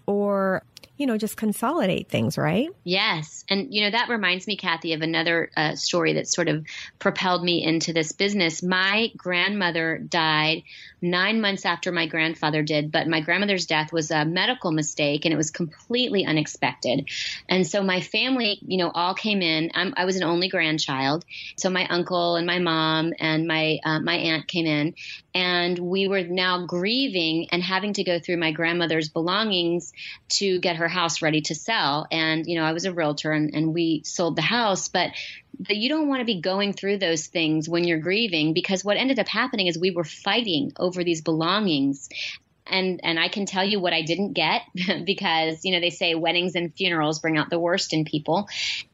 Or 0.07 0.63
you 0.97 1.07
know, 1.07 1.19
just 1.19 1.37
consolidate 1.37 2.09
things, 2.09 2.39
right? 2.39 2.69
Yes. 2.85 3.45
And, 3.49 3.73
you 3.73 3.83
know, 3.83 3.91
that 3.91 4.09
reminds 4.09 4.47
me, 4.47 4.57
Kathy, 4.57 4.93
of 4.93 5.03
another 5.03 5.51
uh, 5.57 5.75
story 5.75 6.15
that 6.15 6.29
sort 6.29 6.49
of 6.49 6.65
propelled 6.99 7.45
me 7.45 7.63
into 7.63 7.93
this 7.93 8.13
business. 8.13 8.63
My 8.63 9.11
grandmother 9.17 9.99
died 9.99 10.63
nine 11.01 11.41
months 11.41 11.67
after 11.67 11.91
my 11.91 12.07
grandfather 12.07 12.63
did, 12.63 12.93
but 12.93 13.09
my 13.09 13.21
grandmother's 13.21 13.67
death 13.67 13.93
was 13.93 14.11
a 14.11 14.25
medical 14.25 14.71
mistake 14.71 15.25
and 15.25 15.35
it 15.35 15.37
was 15.37 15.51
completely 15.51 16.25
unexpected. 16.25 17.09
And 17.49 17.67
so 17.67 17.83
my 17.83 18.01
family, 18.01 18.59
you 18.63 18.79
know, 18.79 18.91
all 18.95 19.15
came 19.15 19.43
in. 19.43 19.73
I'm, 19.75 19.93
i 19.97 20.05
was 20.05 20.17
an 20.17 20.23
only 20.23 20.49
grandchild. 20.49 21.25
So 21.57 21.71
my 21.71 21.87
uncle 21.89 22.37
and 22.37 22.47
my 22.47 22.61
mom 22.61 23.13
and 23.19 23.49
my, 23.49 23.79
uh, 23.85 24.01
my 24.01 24.15
aunt 24.15 24.47
came 24.47 24.67
in 24.67 24.95
and 25.35 25.79
we 25.79 26.07
were 26.07 26.23
now 26.23 26.67
grieving 26.67 27.49
and 27.51 27.63
having 27.63 27.95
to 27.95 28.05
go 28.05 28.21
through 28.21 28.37
my 28.37 28.53
grandmother's 28.53 29.09
belongings 29.09 29.93
to 30.29 30.61
get 30.61 30.72
her 30.77 30.89
house 30.89 31.23
ready 31.23 31.41
to 31.43 31.55
sell. 31.55 32.07
And, 32.11 32.47
you 32.47 32.59
know, 32.59 32.65
I 32.65 32.73
was 32.73 32.85
a 32.85 32.93
realtor 32.93 33.33
and, 33.33 33.55
and 33.55 33.75
we 33.75 34.03
sold 34.05 34.37
the 34.37 34.43
house, 34.43 34.89
but 34.89 35.11
but 35.59 35.77
you 35.77 35.89
don't 35.89 36.09
want 36.09 36.21
to 36.21 36.25
be 36.25 36.41
going 36.41 36.73
through 36.73 36.99
those 36.99 37.27
things 37.27 37.69
when 37.69 37.85
you're 37.85 37.99
grieving 37.99 38.53
because 38.53 38.85
what 38.85 38.97
ended 38.97 39.19
up 39.19 39.29
happening 39.29 39.67
is 39.67 39.79
we 39.79 39.91
were 39.91 40.05
fighting 40.05 40.73
over 40.79 41.05
these 41.05 41.21
belongings 41.21 42.09
and 42.67 43.01
and 43.03 43.19
I 43.19 43.29
can 43.29 43.47
tell 43.47 43.65
you 43.65 43.81
what 43.81 43.93
I 43.93 44.03
didn't 44.03 44.33
get 44.33 44.63
because 45.05 45.65
you 45.65 45.73
know 45.73 45.81
they 45.81 45.91
say 45.91 46.15
weddings 46.15 46.55
and 46.55 46.75
funerals 46.75 47.21
bring 47.21 47.39
out 47.39 47.51
the 47.51 47.59
worst 47.59 47.93
in 47.93 48.05
people. 48.05 48.49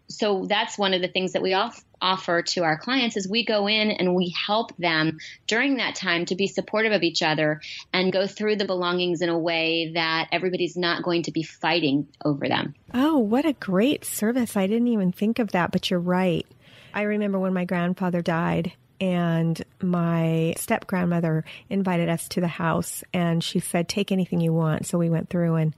So 0.08 0.46
that's 0.48 0.78
one 0.78 0.94
of 0.94 1.02
the 1.02 1.08
things 1.08 1.32
that 1.32 1.42
we 1.42 1.52
off, 1.52 1.84
offer 2.00 2.42
to 2.42 2.64
our 2.64 2.78
clients 2.78 3.16
is 3.16 3.28
we 3.28 3.44
go 3.44 3.68
in 3.68 3.90
and 3.90 4.14
we 4.14 4.34
help 4.46 4.76
them 4.76 5.18
during 5.46 5.76
that 5.76 5.94
time 5.94 6.24
to 6.26 6.34
be 6.34 6.46
supportive 6.46 6.92
of 6.92 7.02
each 7.02 7.22
other 7.22 7.60
and 7.92 8.12
go 8.12 8.26
through 8.26 8.56
the 8.56 8.64
belongings 8.64 9.20
in 9.20 9.28
a 9.28 9.38
way 9.38 9.92
that 9.94 10.28
everybody's 10.32 10.76
not 10.76 11.02
going 11.02 11.24
to 11.24 11.32
be 11.32 11.42
fighting 11.42 12.08
over 12.24 12.48
them. 12.48 12.74
Oh, 12.94 13.18
what 13.18 13.44
a 13.44 13.52
great 13.52 14.04
service. 14.04 14.56
I 14.56 14.66
didn't 14.66 14.88
even 14.88 15.12
think 15.12 15.38
of 15.38 15.52
that, 15.52 15.72
but 15.72 15.90
you're 15.90 16.00
right. 16.00 16.46
I 16.94 17.02
remember 17.02 17.38
when 17.38 17.52
my 17.52 17.66
grandfather 17.66 18.22
died 18.22 18.72
and 19.00 19.62
my 19.82 20.54
step 20.56 20.86
grandmother 20.86 21.44
invited 21.68 22.08
us 22.08 22.28
to 22.28 22.40
the 22.40 22.48
house 22.48 23.04
and 23.12 23.44
she 23.44 23.60
said, 23.60 23.88
take 23.88 24.10
anything 24.10 24.40
you 24.40 24.52
want. 24.52 24.86
So 24.86 24.98
we 24.98 25.10
went 25.10 25.28
through 25.28 25.56
and 25.56 25.74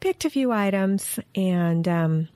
picked 0.00 0.24
a 0.24 0.30
few 0.30 0.52
items 0.52 1.18
and, 1.34 1.88
um, 1.88 2.28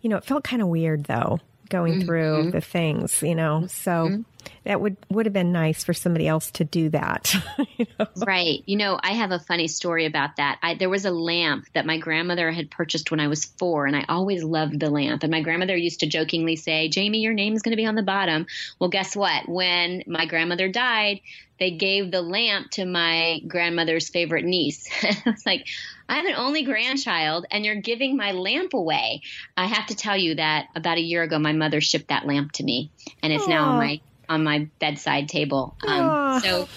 you 0.00 0.10
know, 0.10 0.16
it 0.16 0.24
felt 0.24 0.44
kind 0.44 0.62
of 0.62 0.68
weird 0.68 1.04
though 1.04 1.40
going 1.68 1.94
mm-hmm. 1.94 2.06
through 2.06 2.50
the 2.50 2.60
things, 2.60 3.22
you 3.22 3.34
know. 3.34 3.66
So 3.66 3.90
mm-hmm. 3.90 4.22
that 4.64 4.80
would 4.80 4.96
would 5.10 5.26
have 5.26 5.32
been 5.32 5.52
nice 5.52 5.84
for 5.84 5.92
somebody 5.92 6.28
else 6.28 6.50
to 6.52 6.64
do 6.64 6.88
that. 6.90 7.34
you 7.76 7.86
know? 7.98 8.06
Right. 8.16 8.62
You 8.66 8.76
know, 8.76 8.98
I 9.02 9.12
have 9.12 9.30
a 9.30 9.38
funny 9.38 9.68
story 9.68 10.06
about 10.06 10.36
that. 10.36 10.58
I, 10.62 10.74
there 10.74 10.90
was 10.90 11.04
a 11.04 11.10
lamp 11.10 11.66
that 11.74 11.86
my 11.86 11.98
grandmother 11.98 12.50
had 12.50 12.70
purchased 12.70 13.10
when 13.10 13.20
I 13.20 13.28
was 13.28 13.44
four, 13.44 13.86
and 13.86 13.96
I 13.96 14.04
always 14.08 14.44
loved 14.44 14.78
the 14.78 14.90
lamp. 14.90 15.22
And 15.22 15.30
my 15.30 15.42
grandmother 15.42 15.76
used 15.76 16.00
to 16.00 16.06
jokingly 16.06 16.56
say, 16.56 16.88
"Jamie, 16.88 17.20
your 17.20 17.34
name's 17.34 17.62
going 17.62 17.72
to 17.72 17.82
be 17.82 17.86
on 17.86 17.94
the 17.96 18.02
bottom." 18.02 18.46
Well, 18.78 18.90
guess 18.90 19.16
what? 19.16 19.48
When 19.48 20.04
my 20.06 20.26
grandmother 20.26 20.68
died, 20.68 21.20
they 21.58 21.72
gave 21.72 22.10
the 22.10 22.22
lamp 22.22 22.70
to 22.72 22.84
my 22.84 23.40
grandmother's 23.46 24.08
favorite 24.08 24.44
niece. 24.44 24.88
I 25.02 25.22
was 25.26 25.46
like, 25.46 25.66
I 26.08 26.16
have 26.16 26.26
an 26.26 26.34
only 26.34 26.64
grandchild 26.64 27.46
and 27.50 27.64
you're 27.64 27.80
giving 27.80 28.16
my 28.16 28.32
lamp 28.32 28.74
away. 28.74 29.22
I 29.56 29.66
have 29.66 29.86
to 29.86 29.94
tell 29.94 30.16
you 30.16 30.34
that 30.36 30.66
about 30.74 30.98
a 30.98 31.02
year 31.02 31.22
ago, 31.22 31.38
my 31.38 31.52
mother 31.52 31.80
shipped 31.80 32.08
that 32.08 32.26
lamp 32.26 32.52
to 32.52 32.64
me 32.64 32.90
and 33.22 33.32
it's 33.32 33.44
Aww. 33.44 33.48
now 33.48 33.70
on 33.70 33.78
my, 33.78 34.00
on 34.28 34.44
my 34.44 34.68
bedside 34.80 35.28
table. 35.28 35.76
Um, 35.86 36.40
so 36.40 36.68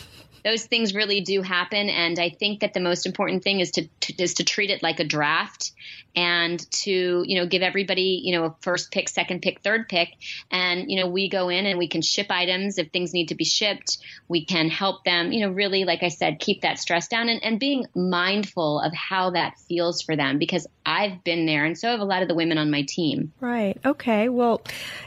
those 0.44 0.66
things 0.66 0.94
really 0.94 1.22
do 1.22 1.42
happen. 1.42 1.90
And 1.90 2.18
I 2.20 2.30
think 2.30 2.62
that 2.62 2.74
the 2.74 2.80
most 2.80 3.06
important 3.06 3.44
thing 3.44 3.60
is 3.60 3.72
to, 3.72 3.90
to, 4.02 4.24
is 4.24 4.36
to 4.36 4.44
treat 4.44 4.70
it 4.70 4.84
like 4.84 5.00
a 5.00 5.04
draft 5.04 5.72
and 6.18 6.60
to 6.72 7.24
you 7.26 7.40
know 7.40 7.48
give 7.48 7.62
everybody 7.62 8.22
you 8.24 8.38
know 8.38 8.46
a 8.46 8.56
first 8.60 8.92
pick 8.92 9.08
second 9.08 9.42
pick 9.42 9.62
third 9.62 9.88
pick. 9.88 10.10
And 10.52 10.92
you 10.92 11.00
know 11.00 11.08
we 11.08 11.30
go 11.30 11.48
in 11.48 11.66
and 11.66 11.80
we 11.80 11.88
can 11.88 12.02
ship 12.02 12.28
items. 12.30 12.78
If 12.78 12.92
things 12.92 13.14
need 13.14 13.30
to 13.30 13.36
be 13.36 13.46
shipped 13.46 14.00
we 14.28 14.46
can 14.46 14.70
help 14.70 15.04
them 15.04 15.32
you 15.32 15.46
know 15.46 15.52
really 15.52 15.86
like 15.86 16.04
i 16.04 16.08
said 16.10 16.40
keep 16.40 16.62
that 16.62 16.80
stress 16.80 17.08
down 17.08 17.30
and, 17.30 17.44
and 17.44 17.60
being 17.60 17.86
mindful 17.96 18.80
of 18.80 18.94
how 18.94 19.32
that 19.32 19.58
feels 19.68 20.02
for 20.02 20.16
them 20.16 20.38
because 20.38 20.68
i've 20.86 21.24
been 21.24 21.46
there 21.46 21.66
and 21.66 21.78
so 21.78 21.90
have 21.90 22.00
a 22.00 22.06
lot 22.06 22.22
of 22.22 22.28
the 22.28 22.36
women 22.36 22.58
on 22.58 22.72
my 22.72 22.84
team. 22.88 23.32
Right. 23.40 23.78
Okay. 23.86 24.30
Well 24.30 24.62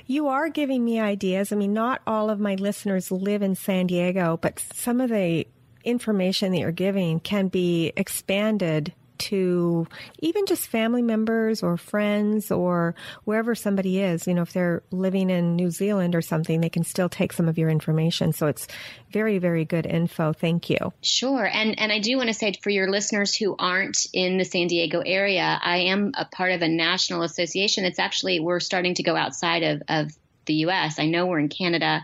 you 0.07 0.29
are 0.29 0.49
giving 0.49 0.85
me 0.85 1.01
ideas. 1.01 1.53
I 1.53 1.57
mean 1.57 1.73
not 1.73 2.03
all 2.07 2.31
of 2.31 2.40
my 2.40 2.55
listeners 2.55 3.11
live 3.11 3.42
in 3.42 3.55
san 3.55 3.87
diego 3.87 4.38
but 4.40 4.62
some 4.73 5.01
of 5.01 5.11
the 5.11 5.46
information 5.85 6.53
that 6.53 6.59
you're 6.59 6.73
giving 6.73 7.20
can 7.20 7.49
be 7.49 7.92
expanded 7.96 8.92
to 9.20 9.87
even 10.18 10.46
just 10.46 10.68
family 10.68 11.02
members 11.02 11.62
or 11.62 11.76
friends 11.76 12.50
or 12.50 12.94
wherever 13.24 13.54
somebody 13.54 14.00
is. 14.00 14.26
You 14.26 14.35
know, 14.35 14.42
if 14.42 14.52
they're 14.52 14.83
living 14.90 15.30
in 15.30 15.56
New 15.56 15.70
Zealand 15.70 16.14
or 16.14 16.22
something, 16.22 16.61
they 16.61 16.68
can 16.68 16.85
still 16.85 17.09
take 17.09 17.33
some 17.33 17.48
of 17.48 17.59
your 17.59 17.70
information. 17.70 18.33
So 18.33 18.46
it's 18.46 18.66
very, 19.11 19.38
very 19.38 19.64
good 19.64 19.87
info. 19.87 20.33
Thank 20.33 20.70
you. 20.70 20.92
Sure. 21.02 21.46
And 21.46 21.78
and 21.78 21.92
I 21.92 21.98
do 21.98 22.16
want 22.16 22.28
to 22.28 22.35
say 22.35 22.52
for 22.62 22.70
your 22.70 22.90
listeners 22.90 23.35
who 23.35 23.54
aren't 23.59 24.06
in 24.12 24.38
the 24.38 24.44
San 24.44 24.66
Diego 24.66 25.00
area, 25.00 25.59
I 25.62 25.78
am 25.78 26.12
a 26.16 26.24
part 26.24 26.52
of 26.52 26.62
a 26.62 26.68
national 26.68 27.22
association. 27.22 27.85
It's 27.85 27.98
actually 27.98 28.40
we're 28.40 28.61
starting 28.61 28.94
to 28.94 29.02
go 29.02 29.16
outside 29.16 29.62
of, 29.62 29.83
of 29.88 30.12
the 30.46 30.54
US. 30.66 30.98
I 30.98 31.06
know 31.06 31.26
we're 31.26 31.38
in 31.38 31.48
Canada 31.48 32.02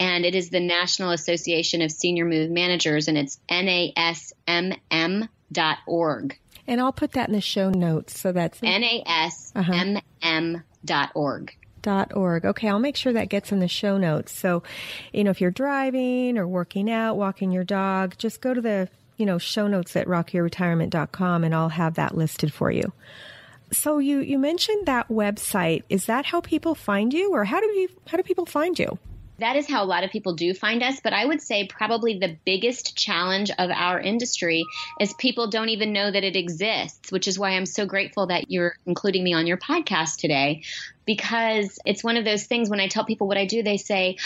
and 0.00 0.24
it 0.24 0.34
is 0.34 0.50
the 0.50 0.60
National 0.60 1.10
Association 1.10 1.82
of 1.82 1.90
Senior 1.90 2.24
Move 2.24 2.50
Managers, 2.50 3.08
and 3.08 3.18
it's 3.18 3.40
nasmm.org. 3.50 5.18
And 6.68 6.82
I'll 6.82 6.92
put 6.92 7.12
that 7.12 7.28
in 7.28 7.34
the 7.34 7.40
show 7.40 7.70
notes. 7.70 8.20
So 8.20 8.30
that's 8.30 8.60
N-A-S-M-M 8.62 9.96
uh-huh. 10.54 10.62
dot 10.84 11.10
org. 11.14 11.56
Dot 11.80 12.14
org. 12.14 12.44
Okay, 12.44 12.68
I'll 12.68 12.78
make 12.78 12.96
sure 12.96 13.14
that 13.14 13.30
gets 13.30 13.50
in 13.50 13.60
the 13.60 13.68
show 13.68 13.96
notes. 13.96 14.32
So, 14.32 14.62
you 15.12 15.24
know, 15.24 15.30
if 15.30 15.40
you're 15.40 15.50
driving 15.50 16.36
or 16.36 16.46
working 16.46 16.90
out, 16.90 17.16
walking 17.16 17.50
your 17.50 17.64
dog, 17.64 18.16
just 18.18 18.42
go 18.42 18.52
to 18.52 18.60
the, 18.60 18.90
you 19.16 19.24
know, 19.24 19.38
show 19.38 19.66
notes 19.66 19.96
at 19.96 20.06
rockyourretirement.com 20.06 21.42
and 21.42 21.54
I'll 21.54 21.70
have 21.70 21.94
that 21.94 22.14
listed 22.14 22.52
for 22.52 22.70
you. 22.70 22.92
So 23.72 23.98
you, 23.98 24.18
you 24.18 24.38
mentioned 24.38 24.84
that 24.86 25.08
website. 25.08 25.84
Is 25.88 26.04
that 26.04 26.26
how 26.26 26.42
people 26.42 26.74
find 26.74 27.14
you 27.14 27.32
or 27.32 27.44
how 27.44 27.60
do 27.60 27.66
you, 27.66 27.88
how 28.06 28.18
do 28.18 28.22
people 28.22 28.44
find 28.44 28.78
you? 28.78 28.98
That 29.38 29.56
is 29.56 29.68
how 29.68 29.84
a 29.84 29.86
lot 29.86 30.04
of 30.04 30.10
people 30.10 30.34
do 30.34 30.52
find 30.52 30.82
us. 30.82 31.00
But 31.00 31.12
I 31.12 31.24
would 31.24 31.40
say 31.40 31.66
probably 31.66 32.18
the 32.18 32.36
biggest 32.44 32.96
challenge 32.96 33.50
of 33.50 33.70
our 33.70 34.00
industry 34.00 34.64
is 35.00 35.14
people 35.14 35.48
don't 35.48 35.68
even 35.68 35.92
know 35.92 36.10
that 36.10 36.24
it 36.24 36.36
exists, 36.36 37.12
which 37.12 37.28
is 37.28 37.38
why 37.38 37.50
I'm 37.50 37.66
so 37.66 37.86
grateful 37.86 38.26
that 38.26 38.50
you're 38.50 38.74
including 38.86 39.22
me 39.22 39.34
on 39.34 39.46
your 39.46 39.58
podcast 39.58 40.16
today. 40.16 40.62
Because 41.06 41.78
it's 41.86 42.04
one 42.04 42.18
of 42.18 42.26
those 42.26 42.44
things 42.44 42.68
when 42.68 42.80
I 42.80 42.88
tell 42.88 43.06
people 43.06 43.28
what 43.28 43.38
I 43.38 43.46
do, 43.46 43.62
they 43.62 43.78
say, 43.78 44.18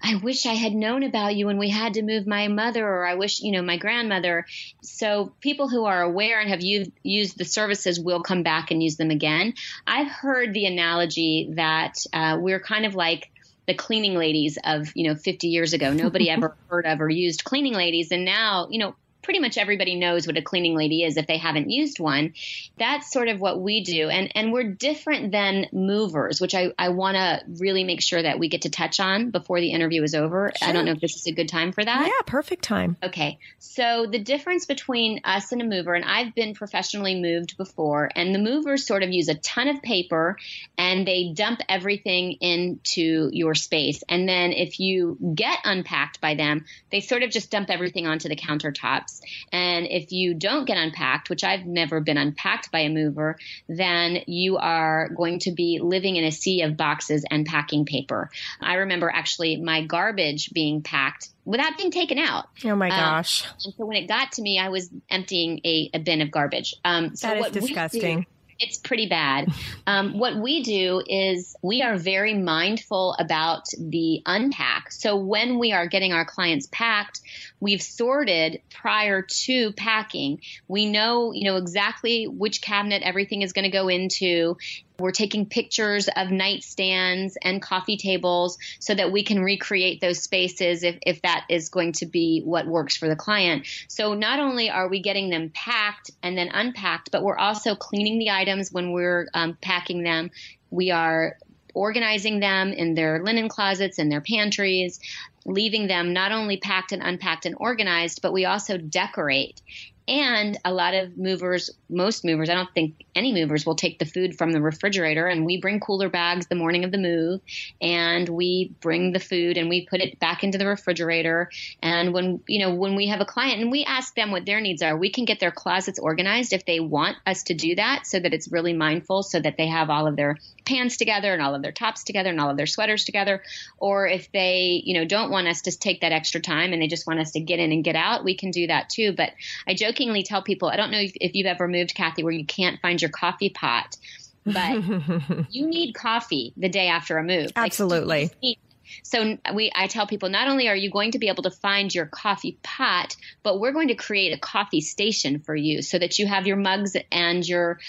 I 0.00 0.14
wish 0.14 0.46
I 0.46 0.54
had 0.54 0.72
known 0.72 1.02
about 1.02 1.34
you 1.34 1.46
when 1.46 1.58
we 1.58 1.68
had 1.68 1.94
to 1.94 2.02
move 2.02 2.28
my 2.28 2.46
mother, 2.46 2.86
or 2.86 3.04
I 3.04 3.16
wish, 3.16 3.40
you 3.40 3.50
know, 3.50 3.62
my 3.62 3.76
grandmother. 3.76 4.46
So 4.80 5.32
people 5.40 5.68
who 5.68 5.86
are 5.86 6.00
aware 6.00 6.38
and 6.38 6.50
have 6.50 6.60
used, 6.62 7.38
the 7.38 7.44
services 7.44 7.98
will 7.98 8.22
come 8.22 8.44
back 8.44 8.70
and 8.70 8.80
use 8.80 8.96
them 8.96 9.10
again. 9.10 9.54
I've 9.84 10.12
heard 10.12 10.54
the 10.54 10.66
analogy 10.66 11.54
that 11.56 11.96
uh, 12.12 12.36
we're 12.40 12.60
kind 12.60 12.86
of 12.86 12.94
like 12.94 13.32
the 13.68 13.74
cleaning 13.74 14.14
ladies 14.14 14.58
of 14.64 14.90
you 14.96 15.06
know 15.06 15.14
50 15.14 15.46
years 15.46 15.72
ago. 15.72 15.92
Nobody 15.92 16.28
ever 16.30 16.56
heard 16.68 16.86
of 16.86 17.00
or 17.00 17.08
used 17.08 17.44
cleaning 17.44 17.74
ladies. 17.74 18.10
And 18.10 18.24
now 18.24 18.66
you 18.68 18.80
know 18.80 18.96
pretty 19.28 19.40
much 19.40 19.58
everybody 19.58 19.94
knows 19.94 20.26
what 20.26 20.38
a 20.38 20.42
cleaning 20.42 20.74
lady 20.74 21.02
is 21.02 21.18
if 21.18 21.26
they 21.26 21.36
haven't 21.36 21.68
used 21.68 22.00
one. 22.00 22.32
That's 22.78 23.12
sort 23.12 23.28
of 23.28 23.42
what 23.42 23.60
we 23.60 23.84
do. 23.84 24.08
And, 24.08 24.32
and 24.34 24.54
we're 24.54 24.72
different 24.72 25.32
than 25.32 25.66
movers, 25.70 26.40
which 26.40 26.54
I, 26.54 26.72
I 26.78 26.88
want 26.88 27.16
to 27.18 27.42
really 27.60 27.84
make 27.84 28.00
sure 28.00 28.22
that 28.22 28.38
we 28.38 28.48
get 28.48 28.62
to 28.62 28.70
touch 28.70 29.00
on 29.00 29.30
before 29.30 29.60
the 29.60 29.70
interview 29.70 30.02
is 30.02 30.14
over. 30.14 30.50
Sure. 30.56 30.66
I 30.66 30.72
don't 30.72 30.86
know 30.86 30.92
if 30.92 31.00
this 31.00 31.16
is 31.16 31.26
a 31.26 31.32
good 31.32 31.50
time 31.50 31.72
for 31.72 31.84
that. 31.84 32.06
Yeah, 32.06 32.22
perfect 32.24 32.64
time. 32.64 32.96
Okay. 33.02 33.38
So 33.58 34.06
the 34.10 34.18
difference 34.18 34.64
between 34.64 35.20
us 35.24 35.52
and 35.52 35.60
a 35.60 35.66
mover, 35.66 35.92
and 35.92 36.06
I've 36.06 36.34
been 36.34 36.54
professionally 36.54 37.20
moved 37.20 37.58
before, 37.58 38.08
and 38.16 38.34
the 38.34 38.38
movers 38.38 38.86
sort 38.86 39.02
of 39.02 39.10
use 39.10 39.28
a 39.28 39.34
ton 39.34 39.68
of 39.68 39.82
paper 39.82 40.38
and 40.78 41.06
they 41.06 41.34
dump 41.34 41.60
everything 41.68 42.38
into 42.40 43.28
your 43.30 43.54
space. 43.54 44.02
And 44.08 44.26
then 44.26 44.52
if 44.52 44.80
you 44.80 45.18
get 45.34 45.58
unpacked 45.64 46.22
by 46.22 46.34
them, 46.34 46.64
they 46.90 47.00
sort 47.00 47.22
of 47.22 47.28
just 47.28 47.50
dump 47.50 47.68
everything 47.68 48.06
onto 48.06 48.30
the 48.30 48.36
countertops. 48.36 49.17
And 49.52 49.86
if 49.86 50.12
you 50.12 50.34
don't 50.34 50.64
get 50.64 50.76
unpacked, 50.76 51.30
which 51.30 51.44
I've 51.44 51.66
never 51.66 52.00
been 52.00 52.16
unpacked 52.16 52.70
by 52.70 52.80
a 52.80 52.88
mover, 52.88 53.38
then 53.68 54.22
you 54.26 54.56
are 54.56 55.08
going 55.10 55.38
to 55.40 55.52
be 55.52 55.80
living 55.82 56.16
in 56.16 56.24
a 56.24 56.32
sea 56.32 56.62
of 56.62 56.76
boxes 56.76 57.24
and 57.30 57.46
packing 57.46 57.84
paper. 57.84 58.30
I 58.60 58.74
remember 58.74 59.10
actually 59.10 59.56
my 59.56 59.84
garbage 59.84 60.50
being 60.52 60.82
packed 60.82 61.30
without 61.44 61.78
being 61.78 61.90
taken 61.90 62.18
out. 62.18 62.46
Oh 62.64 62.76
my 62.76 62.90
um, 62.90 62.98
gosh. 62.98 63.46
Um, 63.46 63.52
and 63.64 63.74
so 63.74 63.86
when 63.86 63.96
it 63.96 64.06
got 64.06 64.32
to 64.32 64.42
me, 64.42 64.58
I 64.58 64.68
was 64.68 64.90
emptying 65.10 65.60
a, 65.64 65.90
a 65.94 65.98
bin 65.98 66.20
of 66.20 66.30
garbage. 66.30 66.74
Um, 66.84 67.16
so 67.16 67.28
that 67.28 67.38
is 67.38 67.52
disgusting. 67.52 68.26
It's 68.60 68.76
pretty 68.76 69.08
bad. 69.08 69.52
Um, 69.86 70.18
what 70.18 70.36
we 70.36 70.62
do 70.62 71.02
is 71.06 71.56
we 71.62 71.80
are 71.80 71.96
very 71.96 72.34
mindful 72.34 73.16
about 73.18 73.64
the 73.78 74.20
unpack. 74.26 74.92
So 74.92 75.16
when 75.16 75.58
we 75.58 75.72
are 75.72 75.86
getting 75.86 76.12
our 76.12 76.26
clients 76.26 76.68
packed, 76.70 77.22
we've 77.60 77.82
sorted 77.82 78.60
prior 78.70 79.22
to 79.22 79.72
packing. 79.72 80.40
We 80.68 80.86
know, 80.86 81.32
you 81.32 81.44
know, 81.44 81.56
exactly 81.56 82.26
which 82.26 82.62
cabinet 82.62 83.02
everything 83.02 83.42
is 83.42 83.52
going 83.52 83.64
to 83.64 83.70
go 83.70 83.88
into. 83.88 84.56
We're 84.98 85.12
taking 85.12 85.46
pictures 85.46 86.08
of 86.08 86.28
nightstands 86.28 87.34
and 87.42 87.62
coffee 87.62 87.96
tables 87.96 88.58
so 88.80 88.94
that 88.94 89.12
we 89.12 89.22
can 89.22 89.40
recreate 89.42 90.00
those 90.00 90.20
spaces 90.20 90.82
if, 90.82 90.98
if 91.06 91.22
that 91.22 91.46
is 91.48 91.68
going 91.68 91.92
to 91.92 92.06
be 92.06 92.42
what 92.44 92.66
works 92.66 92.96
for 92.96 93.08
the 93.08 93.16
client. 93.16 93.66
So 93.88 94.14
not 94.14 94.40
only 94.40 94.70
are 94.70 94.88
we 94.88 95.00
getting 95.00 95.30
them 95.30 95.50
packed 95.54 96.10
and 96.22 96.36
then 96.36 96.48
unpacked, 96.48 97.10
but 97.12 97.22
we're 97.22 97.38
also 97.38 97.76
cleaning 97.76 98.18
the 98.18 98.30
items 98.30 98.72
when 98.72 98.92
we're 98.92 99.28
um, 99.34 99.56
packing 99.60 100.02
them. 100.02 100.30
We 100.70 100.90
are 100.90 101.36
organizing 101.74 102.40
them 102.40 102.72
in 102.72 102.94
their 102.94 103.22
linen 103.22 103.48
closets 103.48 103.98
and 103.98 104.10
their 104.10 104.20
pantries, 104.20 104.98
leaving 105.48 105.86
them 105.86 106.12
not 106.12 106.32
only 106.32 106.58
packed 106.58 106.92
and 106.92 107.02
unpacked 107.02 107.46
and 107.46 107.56
organized, 107.58 108.22
but 108.22 108.32
we 108.32 108.44
also 108.44 108.76
decorate. 108.78 109.60
And 110.08 110.58
a 110.64 110.72
lot 110.72 110.94
of 110.94 111.18
movers, 111.18 111.68
most 111.90 112.24
movers, 112.24 112.48
I 112.48 112.54
don't 112.54 112.72
think 112.72 113.04
any 113.14 113.34
movers 113.34 113.66
will 113.66 113.74
take 113.74 113.98
the 113.98 114.06
food 114.06 114.38
from 114.38 114.52
the 114.52 114.62
refrigerator 114.62 115.26
and 115.26 115.44
we 115.44 115.60
bring 115.60 115.80
cooler 115.80 116.08
bags 116.08 116.46
the 116.46 116.54
morning 116.54 116.84
of 116.84 116.92
the 116.92 116.98
move 116.98 117.42
and 117.82 118.26
we 118.26 118.74
bring 118.80 119.12
the 119.12 119.20
food 119.20 119.58
and 119.58 119.68
we 119.68 119.84
put 119.84 120.00
it 120.00 120.18
back 120.18 120.42
into 120.42 120.56
the 120.56 120.66
refrigerator. 120.66 121.50
And 121.82 122.14
when, 122.14 122.40
you 122.46 122.58
know, 122.60 122.74
when 122.74 122.96
we 122.96 123.08
have 123.08 123.20
a 123.20 123.26
client 123.26 123.60
and 123.60 123.70
we 123.70 123.84
ask 123.84 124.14
them 124.14 124.30
what 124.30 124.46
their 124.46 124.62
needs 124.62 124.80
are, 124.80 124.96
we 124.96 125.10
can 125.10 125.26
get 125.26 125.40
their 125.40 125.50
closets 125.50 125.98
organized 125.98 126.54
if 126.54 126.64
they 126.64 126.80
want 126.80 127.18
us 127.26 127.42
to 127.44 127.54
do 127.54 127.74
that 127.74 128.06
so 128.06 128.18
that 128.18 128.32
it's 128.32 128.50
really 128.50 128.72
mindful 128.72 129.22
so 129.22 129.38
that 129.38 129.58
they 129.58 129.66
have 129.66 129.90
all 129.90 130.06
of 130.06 130.16
their 130.16 130.38
pants 130.64 130.96
together 130.96 131.34
and 131.34 131.42
all 131.42 131.54
of 131.54 131.60
their 131.60 131.72
tops 131.72 132.02
together 132.04 132.30
and 132.30 132.40
all 132.40 132.48
of 132.48 132.56
their 132.56 132.66
sweaters 132.66 133.04
together. 133.04 133.42
Or 133.76 134.06
if 134.06 134.32
they, 134.32 134.82
you 134.86 134.94
know, 134.94 135.04
don't 135.04 135.30
want 135.30 135.48
us 135.48 135.62
to 135.62 135.78
take 135.78 136.00
that 136.00 136.12
extra 136.12 136.40
time 136.40 136.72
and 136.72 136.80
they 136.80 136.88
just 136.88 137.06
want 137.06 137.20
us 137.20 137.32
to 137.32 137.40
get 137.40 137.58
in 137.58 137.72
and 137.72 137.84
get 137.84 137.94
out, 137.94 138.24
we 138.24 138.34
can 138.34 138.50
do 138.50 138.68
that 138.68 138.88
too. 138.88 139.12
But 139.12 139.32
I 139.66 139.74
joke 139.74 139.97
jokingly 139.98 140.22
tell 140.22 140.42
people, 140.42 140.68
I 140.68 140.76
don't 140.76 140.90
know 140.90 141.00
if, 141.00 141.12
if 141.16 141.34
you've 141.34 141.46
ever 141.46 141.68
moved, 141.68 141.94
Kathy, 141.94 142.22
where 142.22 142.32
you 142.32 142.44
can't 142.44 142.80
find 142.80 143.00
your 143.00 143.10
coffee 143.10 143.50
pot. 143.50 143.96
but 144.44 144.82
you 145.50 145.66
need 145.66 145.94
coffee 145.94 146.52
the 146.56 146.68
day 146.68 146.88
after 146.88 147.18
a 147.18 147.24
move. 147.24 147.52
Absolutely. 147.56 148.30
Like, 148.42 148.58
so 149.02 149.36
we 149.54 149.70
I 149.74 149.86
tell 149.86 150.06
people 150.06 150.30
not 150.30 150.48
only 150.48 150.68
are 150.68 150.76
you 150.76 150.90
going 150.90 151.10
to 151.10 151.18
be 151.18 151.28
able 151.28 151.42
to 151.42 151.50
find 151.50 151.94
your 151.94 152.06
coffee 152.06 152.58
pot, 152.62 153.16
but 153.42 153.60
we're 153.60 153.72
going 153.72 153.88
to 153.88 153.94
create 153.94 154.32
a 154.32 154.38
coffee 154.38 154.80
station 154.80 155.40
for 155.40 155.54
you 155.54 155.82
so 155.82 155.98
that 155.98 156.18
you 156.18 156.26
have 156.26 156.46
your 156.46 156.56
mugs 156.56 156.96
and 157.12 157.46
your 157.46 157.80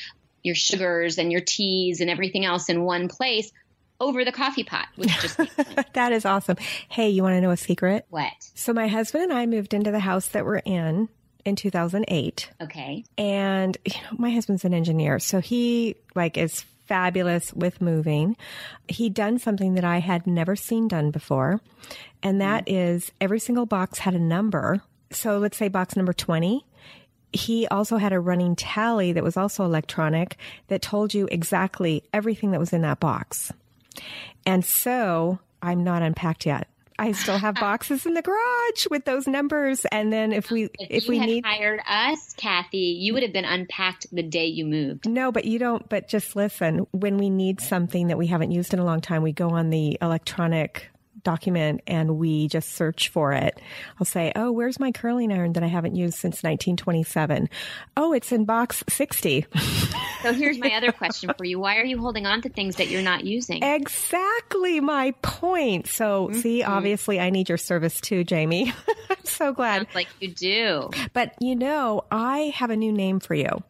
your 0.43 0.55
sugars 0.55 1.17
and 1.17 1.31
your 1.31 1.41
teas 1.41 2.01
and 2.01 2.09
everything 2.09 2.43
else 2.43 2.67
in 2.67 2.83
one 2.83 3.07
place 3.07 3.49
over 4.01 4.25
the 4.25 4.31
coffee 4.31 4.63
pot, 4.63 4.87
which 4.95 5.09
just 5.21 5.37
that 5.93 6.11
is 6.11 6.25
awesome. 6.25 6.57
Hey, 6.89 7.09
you 7.09 7.23
want 7.23 7.35
to 7.35 7.41
know 7.41 7.51
a 7.51 7.57
secret? 7.57 8.05
What? 8.09 8.33
So 8.55 8.73
my 8.73 8.87
husband 8.87 9.25
and 9.25 9.33
I 9.33 9.45
moved 9.45 9.73
into 9.73 9.91
the 9.91 9.99
house 9.99 10.27
that 10.29 10.45
we're 10.45 10.57
in 10.57 11.07
in 11.49 11.55
2008. 11.55 12.49
Okay. 12.62 13.03
And 13.17 13.77
you 13.85 13.93
know, 14.01 14.17
my 14.17 14.31
husband's 14.31 14.65
an 14.65 14.73
engineer, 14.73 15.19
so 15.19 15.39
he 15.39 15.95
like 16.15 16.38
is 16.38 16.62
fabulous 16.85 17.53
with 17.53 17.81
moving. 17.81 18.35
He'd 18.88 19.13
done 19.13 19.38
something 19.38 19.75
that 19.75 19.83
I 19.83 19.99
had 19.99 20.25
never 20.25 20.55
seen 20.55 20.88
done 20.88 21.12
before, 21.12 21.62
and 22.23 22.39
that 22.41 22.65
mm. 22.65 22.73
is 22.73 23.12
every 23.19 23.39
single 23.39 23.65
box 23.65 23.99
had 23.99 24.15
a 24.15 24.19
number. 24.19 24.81
So 25.12 25.39
let's 25.39 25.57
say 25.57 25.67
box 25.67 25.95
number 25.95 26.13
20 26.13 26.65
he 27.31 27.67
also 27.67 27.97
had 27.97 28.12
a 28.12 28.19
running 28.19 28.55
tally 28.55 29.13
that 29.13 29.23
was 29.23 29.38
also 29.38 29.63
electronic 29.63 30.35
that 30.67 30.81
told 30.81 31.13
you 31.13 31.27
exactly 31.31 32.03
everything 32.12 32.49
that 32.51 32.59
was 32.59 32.73
in 32.73 32.81
that 32.81 32.99
box. 32.99 33.53
And 34.45 34.65
so 34.65 35.39
I'm 35.62 35.83
not 35.83 36.01
unpacked 36.01 36.45
yet. 36.45 36.67
I 36.99 37.13
still 37.13 37.38
have 37.38 37.55
boxes 37.59 38.05
in 38.05 38.13
the 38.13 38.21
garage 38.21 38.88
with 38.91 39.05
those 39.05 39.27
numbers. 39.27 39.85
And 39.91 40.12
then 40.12 40.33
if 40.33 40.51
we 40.51 40.65
if, 40.65 41.03
if 41.03 41.07
we 41.07 41.19
need 41.19 41.45
hired 41.45 41.79
us, 41.88 42.33
Kathy, 42.38 42.97
you 42.99 43.13
would 43.13 43.23
have 43.23 43.33
been 43.33 43.45
unpacked 43.45 44.07
the 44.12 44.23
day 44.23 44.45
you 44.45 44.65
moved. 44.65 45.07
No, 45.07 45.31
but 45.31 45.45
you 45.45 45.59
don't. 45.59 45.88
But 45.88 46.07
just 46.07 46.35
listen. 46.35 46.85
When 46.91 47.17
we 47.17 47.29
need 47.29 47.62
something 47.62 48.07
that 48.07 48.17
we 48.17 48.27
haven't 48.27 48.51
used 48.51 48.73
in 48.73 48.79
a 48.79 48.85
long 48.85 49.01
time, 49.01 49.23
we 49.23 49.31
go 49.31 49.51
on 49.51 49.69
the 49.69 49.97
electronic 50.01 50.89
document 51.23 51.82
and 51.88 52.17
we 52.17 52.47
just 52.47 52.73
search 52.73 53.10
for 53.10 53.34
it. 53.34 53.60
I'll 53.99 54.05
say, 54.05 54.32
Oh, 54.36 54.51
where's 54.51 54.79
my 54.79 54.91
curling 54.91 55.32
iron 55.32 55.53
that 55.53 55.63
I 55.63 55.67
haven't 55.67 55.95
used 55.95 56.15
since 56.15 56.43
1927? 56.43 57.49
Oh, 57.97 58.13
it's 58.13 58.32
in 58.32 58.45
box 58.45 58.84
60. 58.89 59.45
so 60.23 60.34
here's 60.34 60.58
my 60.58 60.71
other 60.73 60.91
question 60.91 61.32
for 61.38 61.45
you. 61.45 61.60
Why 61.60 61.77
are 61.77 61.86
you 61.86 61.99
holding 61.99 62.25
on 62.25 62.41
to 62.41 62.49
things 62.49 62.77
that 62.77 62.88
you're 62.88 63.01
not 63.01 63.25
using? 63.25 63.63
Exactly 63.63 64.79
my 64.79 65.12
point. 65.21 65.88
So 65.88 66.27
mm-hmm. 66.27 66.39
see, 66.39 66.63
obviously 66.63 67.19
I 67.19 67.29
need 67.29 67.49
your 67.49 67.58
service 67.58 67.99
too, 68.01 68.23
Jamie. 68.23 68.73
I'm 69.10 69.23
so 69.23 69.53
glad. 69.53 69.77
Sounds 69.84 69.95
like 69.95 70.08
you 70.19 70.29
do. 70.29 70.89
But 71.13 71.36
you 71.39 71.55
know, 71.55 72.05
I 72.12 72.53
have 72.55 72.69
a 72.69 72.75
new 72.75 72.91
name 72.91 73.19
for 73.19 73.34
you. 73.34 73.63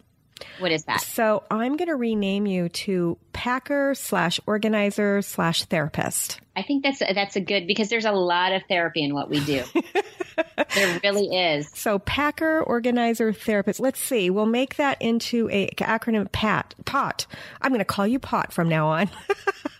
What 0.60 0.72
is 0.72 0.86
that? 0.86 1.02
So 1.02 1.44
I'm 1.50 1.78
going 1.78 1.90
to 1.90 1.96
rename 1.96 2.46
you 2.46 2.70
to 2.70 3.18
Packer 3.34 3.94
slash 3.96 4.40
organizer 4.46 5.22
slash 5.22 5.66
therapist. 5.66 6.40
I 6.56 6.64
think 6.64 6.84
that's 6.84 7.02
a, 7.02 7.14
that's 7.14 7.36
a 7.36 7.42
good 7.42 7.68
because 7.68 7.90
there's 7.90 8.06
a 8.06 8.12
lot 8.12 8.52
of 8.52 8.64
therapy 8.68 9.04
in 9.04 9.14
what 9.14 9.30
we 9.30 9.40
do. 9.46 9.64
there 10.76 11.00
really 11.04 11.28
is. 11.28 11.70
So 11.74 12.00
Packer 12.00 12.62
organizer 12.62 13.32
therapist. 13.32 13.80
Let's 13.80 14.00
see. 14.00 14.30
We'll 14.30 14.46
make 14.46 14.76
that 14.76 15.02
into 15.02 15.50
a 15.52 15.70
acronym 15.78 16.30
PAT. 16.32 16.76
POT. 16.86 17.28
I'm 17.62 17.72
going 17.72 17.80
to 17.80 17.86
call 17.86 18.08
you 18.08 18.20
POT 18.20 18.52
from 18.52 18.68
now 18.68 18.88
on. 18.88 19.10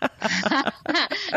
I 0.22 0.72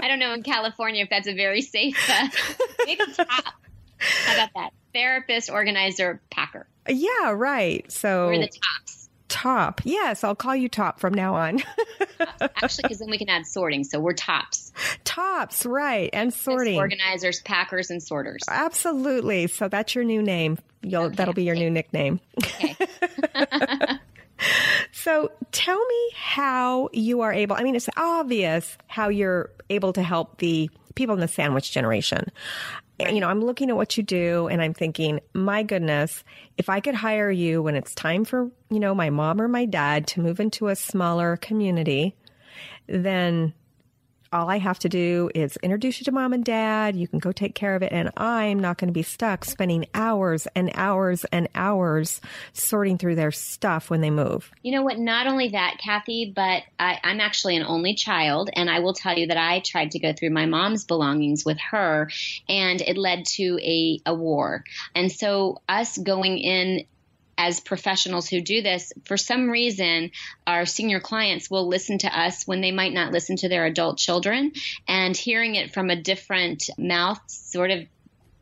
don't 0.01 0.19
know 0.19 0.33
in 0.33 0.43
California 0.43 1.03
if 1.03 1.09
that's 1.09 1.27
a 1.27 1.35
very 1.35 1.61
safe. 1.61 1.97
Uh, 2.09 2.27
maybe 2.85 3.03
top. 3.13 3.53
How 3.97 4.33
about 4.33 4.49
that? 4.55 4.69
Therapist, 4.93 5.49
organizer, 5.49 6.21
Packer. 6.29 6.67
Yeah, 6.87 7.31
right. 7.31 7.89
So 7.91 8.27
we're 8.27 8.39
the 8.39 8.47
tops. 8.47 9.02
Top. 9.33 9.81
Yes, 9.83 10.23
I'll 10.23 10.35
call 10.35 10.55
you 10.55 10.69
Top 10.69 10.99
from 10.99 11.11
now 11.11 11.33
on. 11.33 11.63
Actually, 12.39 12.83
because 12.83 12.99
then 12.99 13.09
we 13.09 13.17
can 13.17 13.29
add 13.29 13.47
sorting. 13.47 13.83
So 13.83 13.99
we're 13.99 14.13
tops. 14.13 14.71
Tops, 15.05 15.65
right. 15.65 16.11
And 16.13 16.31
sorting. 16.31 16.77
organizers, 16.77 17.41
packers, 17.41 17.89
and 17.89 18.01
sorters. 18.01 18.43
Absolutely. 18.47 19.47
So 19.47 19.67
that's 19.67 19.95
your 19.95 20.03
new 20.03 20.21
name. 20.21 20.59
You'll, 20.83 21.05
okay. 21.05 21.15
That'll 21.15 21.33
be 21.33 21.45
your 21.45 21.55
new 21.55 21.71
nickname. 21.71 22.19
Okay. 22.43 22.77
so 24.91 25.31
tell 25.51 25.83
me 25.83 26.09
how 26.15 26.89
you 26.93 27.21
are 27.21 27.33
able, 27.33 27.55
I 27.55 27.63
mean, 27.63 27.75
it's 27.75 27.89
obvious 27.97 28.77
how 28.85 29.09
you're 29.09 29.49
able 29.71 29.93
to 29.93 30.03
help 30.03 30.37
the 30.37 30.69
people 30.93 31.15
in 31.15 31.21
the 31.21 31.27
sandwich 31.27 31.71
generation 31.71 32.31
you 32.99 33.19
know, 33.19 33.27
I'm 33.27 33.43
looking 33.43 33.69
at 33.69 33.75
what 33.75 33.97
you 33.97 34.03
do 34.03 34.47
and 34.47 34.61
I'm 34.61 34.73
thinking, 34.73 35.19
my 35.33 35.63
goodness, 35.63 36.23
if 36.57 36.69
I 36.69 36.79
could 36.79 36.95
hire 36.95 37.31
you 37.31 37.61
when 37.61 37.75
it's 37.75 37.95
time 37.95 38.23
for, 38.23 38.51
you 38.69 38.79
know, 38.79 38.93
my 38.93 39.09
mom 39.09 39.41
or 39.41 39.47
my 39.47 39.65
dad 39.65 40.07
to 40.07 40.21
move 40.21 40.39
into 40.39 40.67
a 40.67 40.75
smaller 40.75 41.37
community, 41.37 42.15
then 42.87 43.53
all 44.33 44.49
I 44.49 44.57
have 44.57 44.79
to 44.79 44.89
do 44.89 45.29
is 45.33 45.57
introduce 45.57 45.99
you 45.99 46.05
to 46.05 46.11
mom 46.11 46.33
and 46.33 46.43
dad. 46.43 46.95
You 46.95 47.07
can 47.07 47.19
go 47.19 47.31
take 47.31 47.55
care 47.55 47.75
of 47.75 47.83
it. 47.83 47.91
And 47.91 48.09
I'm 48.17 48.59
not 48.59 48.77
going 48.77 48.87
to 48.87 48.93
be 48.93 49.03
stuck 49.03 49.45
spending 49.45 49.85
hours 49.93 50.47
and 50.55 50.71
hours 50.75 51.25
and 51.25 51.47
hours 51.55 52.19
sorting 52.51 52.97
through 52.97 53.15
their 53.15 53.31
stuff 53.31 53.89
when 53.89 54.01
they 54.01 54.09
move. 54.09 54.51
You 54.63 54.73
know 54.73 54.81
what? 54.81 54.97
Not 54.97 55.27
only 55.27 55.49
that, 55.49 55.77
Kathy, 55.83 56.33
but 56.35 56.63
I, 56.79 56.99
I'm 57.03 57.21
actually 57.21 57.55
an 57.55 57.63
only 57.63 57.93
child. 57.93 58.49
And 58.53 58.69
I 58.69 58.79
will 58.79 58.93
tell 58.93 59.17
you 59.17 59.27
that 59.27 59.37
I 59.37 59.59
tried 59.59 59.91
to 59.91 59.99
go 59.99 60.13
through 60.13 60.31
my 60.31 60.45
mom's 60.45 60.83
belongings 60.83 61.45
with 61.45 61.59
her 61.71 62.09
and 62.49 62.81
it 62.81 62.97
led 62.97 63.25
to 63.25 63.59
a, 63.61 63.99
a 64.05 64.13
war. 64.13 64.63
And 64.95 65.11
so 65.11 65.61
us 65.69 65.97
going 65.97 66.39
in 66.39 66.85
as 67.37 67.59
professionals 67.59 68.27
who 68.27 68.41
do 68.41 68.61
this, 68.61 68.93
for 69.05 69.17
some 69.17 69.49
reason, 69.49 70.11
our 70.45 70.65
senior 70.65 70.99
clients 70.99 71.49
will 71.49 71.67
listen 71.67 71.97
to 71.99 72.19
us 72.19 72.45
when 72.45 72.61
they 72.61 72.71
might 72.71 72.93
not 72.93 73.11
listen 73.11 73.35
to 73.37 73.49
their 73.49 73.65
adult 73.65 73.97
children. 73.97 74.51
And 74.87 75.15
hearing 75.15 75.55
it 75.55 75.73
from 75.73 75.89
a 75.89 76.01
different 76.01 76.69
mouth 76.77 77.19
sort 77.27 77.71
of 77.71 77.87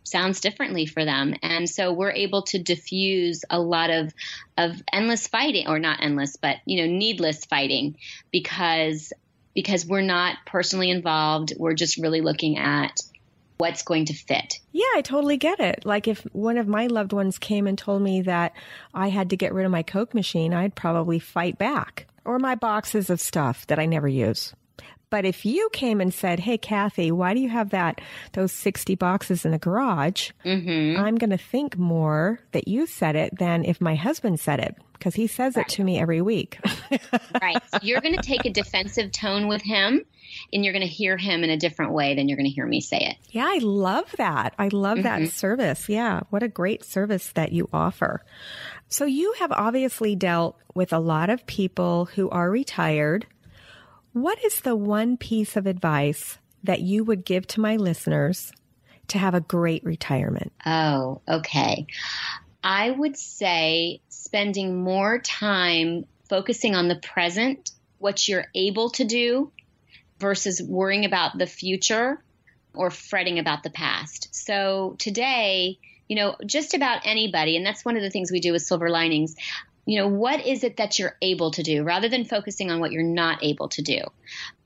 sounds 0.03 0.41
differently 0.41 0.85
for 0.85 1.05
them. 1.05 1.35
And 1.41 1.69
so 1.69 1.93
we're 1.93 2.11
able 2.11 2.43
to 2.43 2.59
diffuse 2.59 3.43
a 3.49 3.59
lot 3.59 3.89
of 3.89 4.13
of 4.57 4.81
endless 4.91 5.27
fighting 5.27 5.67
or 5.67 5.79
not 5.79 5.99
endless, 6.01 6.35
but 6.35 6.57
you 6.65 6.81
know, 6.81 6.91
needless 6.91 7.45
fighting 7.45 7.97
because 8.31 9.13
because 9.53 9.85
we're 9.85 10.01
not 10.01 10.37
personally 10.45 10.89
involved. 10.89 11.53
We're 11.57 11.73
just 11.73 11.97
really 11.97 12.21
looking 12.21 12.57
at 12.57 13.01
what's 13.61 13.83
going 13.83 14.05
to 14.05 14.13
fit. 14.13 14.59
Yeah, 14.71 14.85
I 14.95 15.03
totally 15.03 15.37
get 15.37 15.59
it. 15.59 15.85
Like 15.85 16.07
if 16.07 16.21
one 16.33 16.57
of 16.57 16.67
my 16.67 16.87
loved 16.87 17.13
ones 17.13 17.37
came 17.37 17.67
and 17.67 17.77
told 17.77 18.01
me 18.01 18.23
that 18.23 18.53
I 18.91 19.09
had 19.09 19.29
to 19.29 19.37
get 19.37 19.53
rid 19.53 19.67
of 19.67 19.71
my 19.71 19.83
Coke 19.83 20.15
machine, 20.15 20.51
I'd 20.51 20.73
probably 20.73 21.19
fight 21.19 21.59
back. 21.59 22.07
Or 22.25 22.39
my 22.39 22.55
boxes 22.55 23.11
of 23.11 23.21
stuff 23.21 23.67
that 23.67 23.77
I 23.77 23.85
never 23.85 24.07
use. 24.07 24.53
But 25.11 25.25
if 25.25 25.45
you 25.45 25.69
came 25.73 26.01
and 26.01 26.11
said, 26.11 26.39
"Hey, 26.39 26.57
Kathy, 26.57 27.11
why 27.11 27.35
do 27.35 27.39
you 27.39 27.49
have 27.49 27.69
that 27.69 28.01
those 28.31 28.51
sixty 28.51 28.95
boxes 28.95 29.45
in 29.45 29.51
the 29.51 29.59
garage?" 29.59 30.31
Mm-hmm. 30.43 30.99
I'm 30.99 31.17
going 31.17 31.29
to 31.29 31.37
think 31.37 31.77
more 31.77 32.39
that 32.53 32.67
you 32.67 32.87
said 32.87 33.15
it 33.15 33.37
than 33.37 33.63
if 33.63 33.79
my 33.79 33.93
husband 33.93 34.39
said 34.39 34.59
it 34.59 34.75
because 34.93 35.15
he 35.15 35.27
says 35.27 35.55
right. 35.55 35.65
it 35.65 35.69
to 35.73 35.83
me 35.83 35.99
every 35.99 36.21
week. 36.21 36.59
right. 37.41 37.61
So 37.71 37.79
you're 37.81 38.01
going 38.01 38.15
to 38.15 38.21
take 38.21 38.45
a 38.45 38.51
defensive 38.51 39.11
tone 39.11 39.47
with 39.47 39.61
him, 39.63 40.05
and 40.53 40.63
you're 40.63 40.73
going 40.73 40.87
to 40.87 40.93
hear 40.93 41.17
him 41.17 41.43
in 41.43 41.49
a 41.49 41.57
different 41.57 41.91
way 41.91 42.15
than 42.15 42.29
you're 42.29 42.37
going 42.37 42.49
to 42.49 42.53
hear 42.53 42.65
me 42.65 42.79
say 42.79 42.99
it. 42.99 43.17
Yeah, 43.31 43.47
I 43.47 43.59
love 43.61 44.11
that. 44.17 44.53
I 44.57 44.69
love 44.69 44.99
mm-hmm. 44.99 45.23
that 45.23 45.31
service. 45.31 45.89
Yeah, 45.89 46.21
what 46.29 46.41
a 46.41 46.47
great 46.47 46.85
service 46.85 47.31
that 47.33 47.51
you 47.51 47.67
offer. 47.73 48.23
So 48.87 49.05
you 49.05 49.33
have 49.39 49.51
obviously 49.51 50.15
dealt 50.15 50.57
with 50.73 50.93
a 50.93 50.99
lot 50.99 51.29
of 51.29 51.45
people 51.47 52.05
who 52.05 52.29
are 52.29 52.49
retired. 52.49 53.25
What 54.13 54.43
is 54.43 54.61
the 54.61 54.75
one 54.75 55.15
piece 55.15 55.55
of 55.55 55.65
advice 55.65 56.37
that 56.63 56.81
you 56.81 57.03
would 57.05 57.23
give 57.23 57.47
to 57.47 57.61
my 57.61 57.77
listeners 57.77 58.51
to 59.07 59.17
have 59.17 59.33
a 59.33 59.41
great 59.41 59.83
retirement? 59.85 60.51
Oh, 60.65 61.21
okay. 61.27 61.87
I 62.63 62.91
would 62.91 63.17
say 63.17 64.01
spending 64.09 64.83
more 64.83 65.19
time 65.19 66.05
focusing 66.27 66.75
on 66.75 66.89
the 66.89 66.97
present, 66.97 67.71
what 67.99 68.27
you're 68.27 68.47
able 68.53 68.89
to 68.91 69.05
do, 69.05 69.51
versus 70.19 70.61
worrying 70.61 71.05
about 71.05 71.37
the 71.37 71.47
future 71.47 72.21
or 72.73 72.91
fretting 72.91 73.39
about 73.39 73.63
the 73.63 73.69
past. 73.69 74.27
So 74.35 74.95
today, 74.99 75.79
you 76.07 76.15
know, 76.17 76.35
just 76.45 76.73
about 76.73 77.01
anybody, 77.05 77.55
and 77.55 77.65
that's 77.65 77.85
one 77.85 77.95
of 77.95 78.03
the 78.03 78.09
things 78.09 78.31
we 78.31 78.41
do 78.41 78.51
with 78.51 78.61
Silver 78.61 78.89
Linings. 78.89 79.35
You 79.85 79.99
know, 79.99 80.07
what 80.07 80.45
is 80.45 80.63
it 80.63 80.77
that 80.77 80.99
you're 80.99 81.15
able 81.21 81.51
to 81.51 81.63
do 81.63 81.83
rather 81.83 82.07
than 82.07 82.25
focusing 82.25 82.69
on 82.69 82.79
what 82.79 82.91
you're 82.91 83.03
not 83.03 83.43
able 83.43 83.69
to 83.69 83.81
do? 83.81 83.99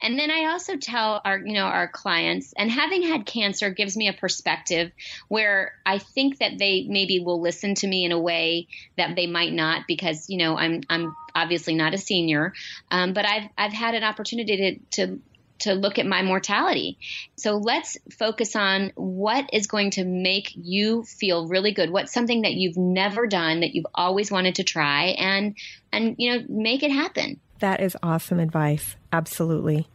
And 0.01 0.19
then 0.19 0.29
I 0.29 0.51
also 0.51 0.75
tell 0.75 1.21
our, 1.23 1.37
you 1.37 1.53
know, 1.53 1.63
our 1.63 1.87
clients, 1.87 2.53
and 2.57 2.69
having 2.69 3.01
had 3.01 3.25
cancer 3.25 3.69
gives 3.69 3.95
me 3.95 4.07
a 4.07 4.13
perspective 4.13 4.91
where 5.27 5.73
I 5.85 5.99
think 5.99 6.39
that 6.39 6.57
they 6.57 6.85
maybe 6.87 7.19
will 7.19 7.41
listen 7.41 7.75
to 7.75 7.87
me 7.87 8.05
in 8.05 8.11
a 8.11 8.19
way 8.19 8.67
that 8.97 9.15
they 9.15 9.27
might 9.27 9.53
not 9.53 9.83
because, 9.87 10.29
you 10.29 10.37
know, 10.37 10.57
I'm, 10.57 10.81
I'm 10.89 11.15
obviously 11.33 11.75
not 11.75 11.93
a 11.93 11.97
senior, 11.97 12.53
um, 12.91 13.13
but 13.13 13.25
I've, 13.25 13.49
I've 13.57 13.73
had 13.73 13.95
an 13.95 14.03
opportunity 14.03 14.79
to, 14.91 15.07
to 15.07 15.19
to 15.59 15.73
look 15.73 15.99
at 15.99 16.05
my 16.05 16.21
mortality. 16.21 16.97
So 17.37 17.53
let's 17.53 17.97
focus 18.17 18.55
on 18.55 18.91
what 18.95 19.49
is 19.53 19.67
going 19.67 19.91
to 19.91 20.03
make 20.03 20.51
you 20.55 21.03
feel 21.03 21.47
really 21.47 21.73
good. 21.73 21.89
What's 21.89 22.13
something 22.13 22.41
that 22.41 22.53
you've 22.53 22.77
never 22.77 23.27
done 23.27 23.61
that 23.61 23.73
you've 23.73 23.87
always 23.93 24.31
wanted 24.31 24.55
to 24.55 24.63
try 24.63 25.15
and 25.17 25.55
and 25.91 26.15
you 26.17 26.33
know 26.33 26.45
make 26.49 26.83
it 26.83 26.91
happen. 26.91 27.39
That 27.59 27.79
is 27.79 27.95
awesome 28.03 28.39
advice. 28.39 28.95
Absolutely. 29.13 29.87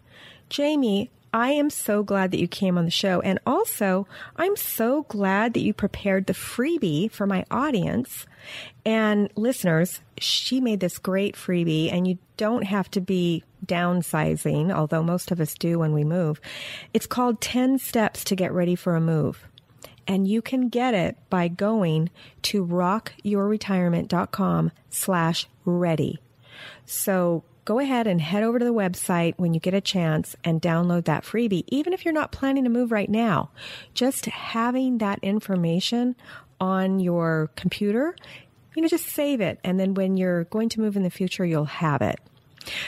Jamie, 0.49 1.11
I 1.33 1.53
am 1.53 1.71
so 1.71 2.03
glad 2.03 2.33
that 2.33 2.41
you 2.41 2.49
came 2.49 2.77
on 2.77 2.85
the 2.85 2.91
show. 2.91 3.21
And 3.21 3.39
also, 3.47 4.07
I'm 4.37 4.57
so 4.57 5.05
glad 5.05 5.55
that 5.55 5.61
you 5.61 5.73
prepared 5.73 6.27
the 6.27 6.33
freebie 6.33 7.11
for 7.11 7.27
my 7.27 7.45
audience 7.51 8.27
and 8.85 9.31
listeners. 9.37 10.01
She 10.19 10.61
made 10.61 10.81
this 10.81 10.99
great 10.99 11.37
freebie, 11.37 11.93
and 11.93 12.07
you 12.07 12.19
don't 12.37 12.65
have 12.65 12.91
to 12.93 13.01
be 13.01 13.45
downsizing, 13.65 14.73
although 14.73 15.03
most 15.03 15.31
of 15.31 15.41
us 15.41 15.55
do 15.55 15.79
when 15.79 15.93
we 15.93 16.05
move. 16.05 16.41
It's 16.93 17.07
called 17.07 17.41
10 17.41 17.79
Steps 17.79 18.25
to 18.25 18.35
Get 18.35 18.53
Ready 18.53 18.75
for 18.75 18.97
a 18.97 19.01
Move. 19.01 19.47
And 20.07 20.27
you 20.27 20.43
can 20.43 20.69
get 20.69 20.95
it 20.95 21.17
by 21.29 21.47
going 21.47 22.11
to 22.43 22.67
rockyourretirement.com 22.67 24.73
slash 24.89 25.47
ready. 25.65 26.19
So 26.85 27.45
go 27.71 27.79
ahead 27.79 28.09
and 28.09 28.21
head 28.21 28.43
over 28.43 28.59
to 28.59 28.65
the 28.65 28.75
website 28.75 29.33
when 29.37 29.55
you 29.55 29.61
get 29.61 29.73
a 29.73 29.81
chance 29.81 30.35
and 30.43 30.61
download 30.61 31.05
that 31.05 31.23
freebie, 31.23 31.63
even 31.69 31.93
if 31.93 32.05
you're 32.05 32.13
not 32.13 32.33
planning 32.33 32.65
to 32.65 32.69
move 32.69 32.91
right 32.91 33.09
now. 33.09 33.49
Just 33.95 34.27
having 34.27 34.99
that 34.99 35.21
information 35.23 36.17
on 36.61 36.99
your 36.99 37.49
computer, 37.55 38.17
you 38.75 38.83
know, 38.83 38.89
just 38.89 39.07
save 39.07 39.41
it. 39.41 39.61
And 39.63 39.79
then 39.79 39.95
when 39.95 40.17
you're 40.17 40.43
going 40.47 40.69
to 40.71 40.81
move 40.81 40.97
in 40.97 41.05
the 41.05 41.11
future, 41.11 41.45
you'll 41.45 41.65
have 41.67 42.03
it. 42.03 42.19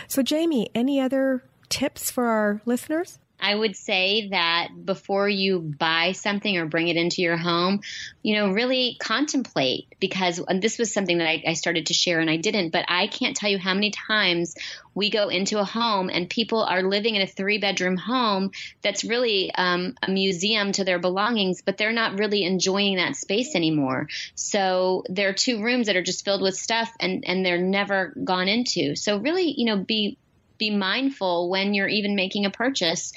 So, 0.09 0.21
Jamie, 0.21 0.69
any 0.75 1.01
other 1.01 1.45
tips 1.69 2.11
for 2.11 2.25
our 2.25 2.61
listeners? 2.67 3.21
I 3.43 3.53
would 3.57 3.75
say 3.77 4.29
that 4.29 4.69
before 4.85 5.29
you 5.29 5.59
buy 5.59 6.13
something 6.13 6.57
or 6.57 6.67
bring 6.67 6.87
it 6.87 6.97
into 6.97 7.23
your 7.23 7.37
home, 7.37 7.81
you 8.23 8.37
know, 8.37 8.53
really 8.53 8.97
contemplate 9.01 9.93
because 9.99 10.41
this 10.61 10.79
was 10.79 10.95
something 10.95 11.19
that 11.19 11.29
I, 11.29 11.43
I, 11.49 11.55
started 11.55 11.87
to 11.87 11.95
share 11.95 12.21
and 12.21 12.31
I 12.31 12.37
didn't, 12.37 12.71
but 12.71 12.85
I 12.87 13.09
can't 13.09 13.37
tell 13.37 13.51
you 13.51 13.59
how 13.59 13.75
many 13.75 13.91
times 13.91 14.55
we 14.95 15.11
go 15.11 15.29
into 15.29 15.59
a 15.59 15.65
home 15.65 16.09
and 16.09 16.31
people 16.31 16.63
are 16.63 16.83
living 16.83 17.17
in 17.17 17.23
a 17.23 17.27
three 17.27 17.59
bedroom 17.59 17.97
home 17.97 18.53
that's 18.81 19.03
really 19.03 19.53
um, 19.55 19.97
a 20.03 20.11
museum 20.11 20.71
to 20.73 20.85
their 20.85 21.01
belongings, 21.01 21.63
but 21.63 21.77
they're 21.77 21.93
not 21.93 22.19
really 22.19 22.45
enjoying 22.45 22.97
that 22.97 23.17
space 23.17 23.57
anymore. 23.57 24.09
So 24.37 25.03
there 25.09 25.29
are 25.31 25.35
two 25.35 25.63
rooms 25.65 25.87
that 25.87 25.97
are 25.97 26.03
just 26.03 26.25
filled 26.25 26.43
with 26.43 26.57
stuff 26.57 26.91
and, 27.01 27.25
and 27.27 27.45
they're 27.45 27.59
never 27.59 28.15
gone 28.23 28.47
into. 28.47 28.95
So 28.95 29.19
really, 29.19 29.53
you 29.57 29.65
know, 29.65 29.79
be 29.79 30.17
be 30.59 30.71
mindful 30.71 31.51
when 31.51 31.75
you're 31.75 31.89
even 31.89 32.15
making 32.15 32.47
a 32.47 32.51
purchase. 32.51 33.13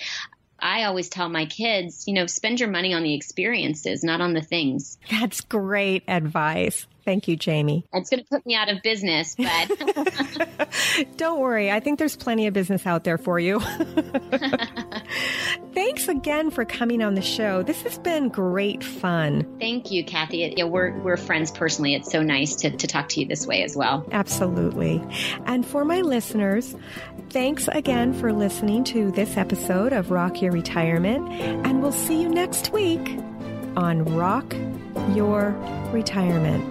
I 0.60 0.86
always 0.86 1.10
tell 1.10 1.30
my 1.30 1.46
kids, 1.46 2.06
you 2.08 2.14
know, 2.14 2.28
spend 2.28 2.60
your 2.60 2.70
money 2.70 2.94
on 2.94 3.04
the 3.04 3.14
experiences, 3.14 4.04
not 4.04 4.22
on 4.22 4.34
the 4.34 4.42
things. 4.42 4.98
That's 5.12 5.42
great 5.42 6.04
advice. 6.08 6.88
Thank 7.06 7.28
you, 7.28 7.36
Jamie. 7.36 7.86
It's 7.94 8.10
going 8.10 8.24
to 8.24 8.28
put 8.28 8.44
me 8.48 8.56
out 8.56 8.68
of 8.68 8.82
business, 8.82 9.36
but 9.36 11.08
don't 11.18 11.40
worry. 11.40 11.70
I 11.70 11.80
think 11.80 12.00
there's 12.00 12.16
plenty 12.16 12.48
of 12.48 12.56
business 12.56 12.88
out 12.88 13.04
there 13.04 13.20
for 13.20 13.40
you. 13.40 13.60
Thanks 15.76 16.08
again 16.08 16.50
for 16.50 16.66
coming 16.66 17.04
on 17.04 17.14
the 17.14 17.22
show. 17.22 17.62
This 17.62 17.84
has 17.84 18.00
been 18.00 18.30
great 18.30 18.84
fun. 18.84 19.58
Thank 19.60 19.92
you, 19.92 20.04
Kathy. 20.04 20.52
Yeah, 20.58 20.64
we're, 20.64 20.98
we're 21.00 21.18
friends 21.18 21.52
personally. 21.52 21.94
It's 21.94 22.12
so 22.12 22.24
nice 22.24 22.56
to, 22.58 22.72
to 22.72 22.88
talk 22.88 23.10
to 23.10 23.20
you 23.20 23.28
this 23.28 23.46
way 23.46 23.62
as 23.62 23.78
well. 23.78 24.04
Absolutely. 24.12 25.04
And 25.46 25.64
for 25.64 25.86
my 25.86 26.02
listeners, 26.02 26.76
thanks 27.30 27.68
again 27.70 28.14
for 28.14 28.32
listening 28.32 28.84
to 28.86 29.12
this 29.12 29.38
episode 29.38 29.94
of 29.94 30.12
Rock 30.12 30.42
Your 30.42 30.52
Retirement. 30.52 31.32
And 31.66 31.82
we'll 31.82 31.92
see 31.92 32.22
you 32.22 32.30
next 32.30 32.72
week 32.72 33.18
on 33.76 34.06
Rock 34.16 34.54
Your 35.14 35.50
Retirement. 35.92 36.64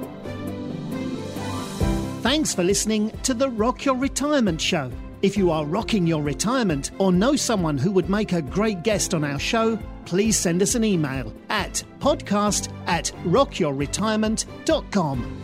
Thanks 2.23 2.55
for 2.55 2.65
listening 2.65 3.11
to 3.23 3.35
the 3.35 3.51
Rock 3.51 3.85
Your 3.85 3.97
Retirement 3.97 4.61
Show. 4.61 4.91
If 5.23 5.37
you 5.37 5.51
are 5.51 5.65
rocking 5.65 6.07
your 6.07 6.23
retirement 6.23 6.91
or 6.99 7.13
know 7.13 7.37
someone 7.37 7.79
who 7.79 7.91
would 7.93 8.11
make 8.11 8.33
a 8.33 8.43
great 8.43 8.83
guest 8.83 9.15
on 9.15 9.25
our 9.25 9.39
show, 9.39 9.79
please 10.05 10.37
send 10.37 10.61
us 10.63 10.75
an 10.75 10.85
email 10.85 11.33
at 11.49 11.83
podcast 11.99 12.71
at 12.87 13.11
rockyourretirement.com. 13.25 15.44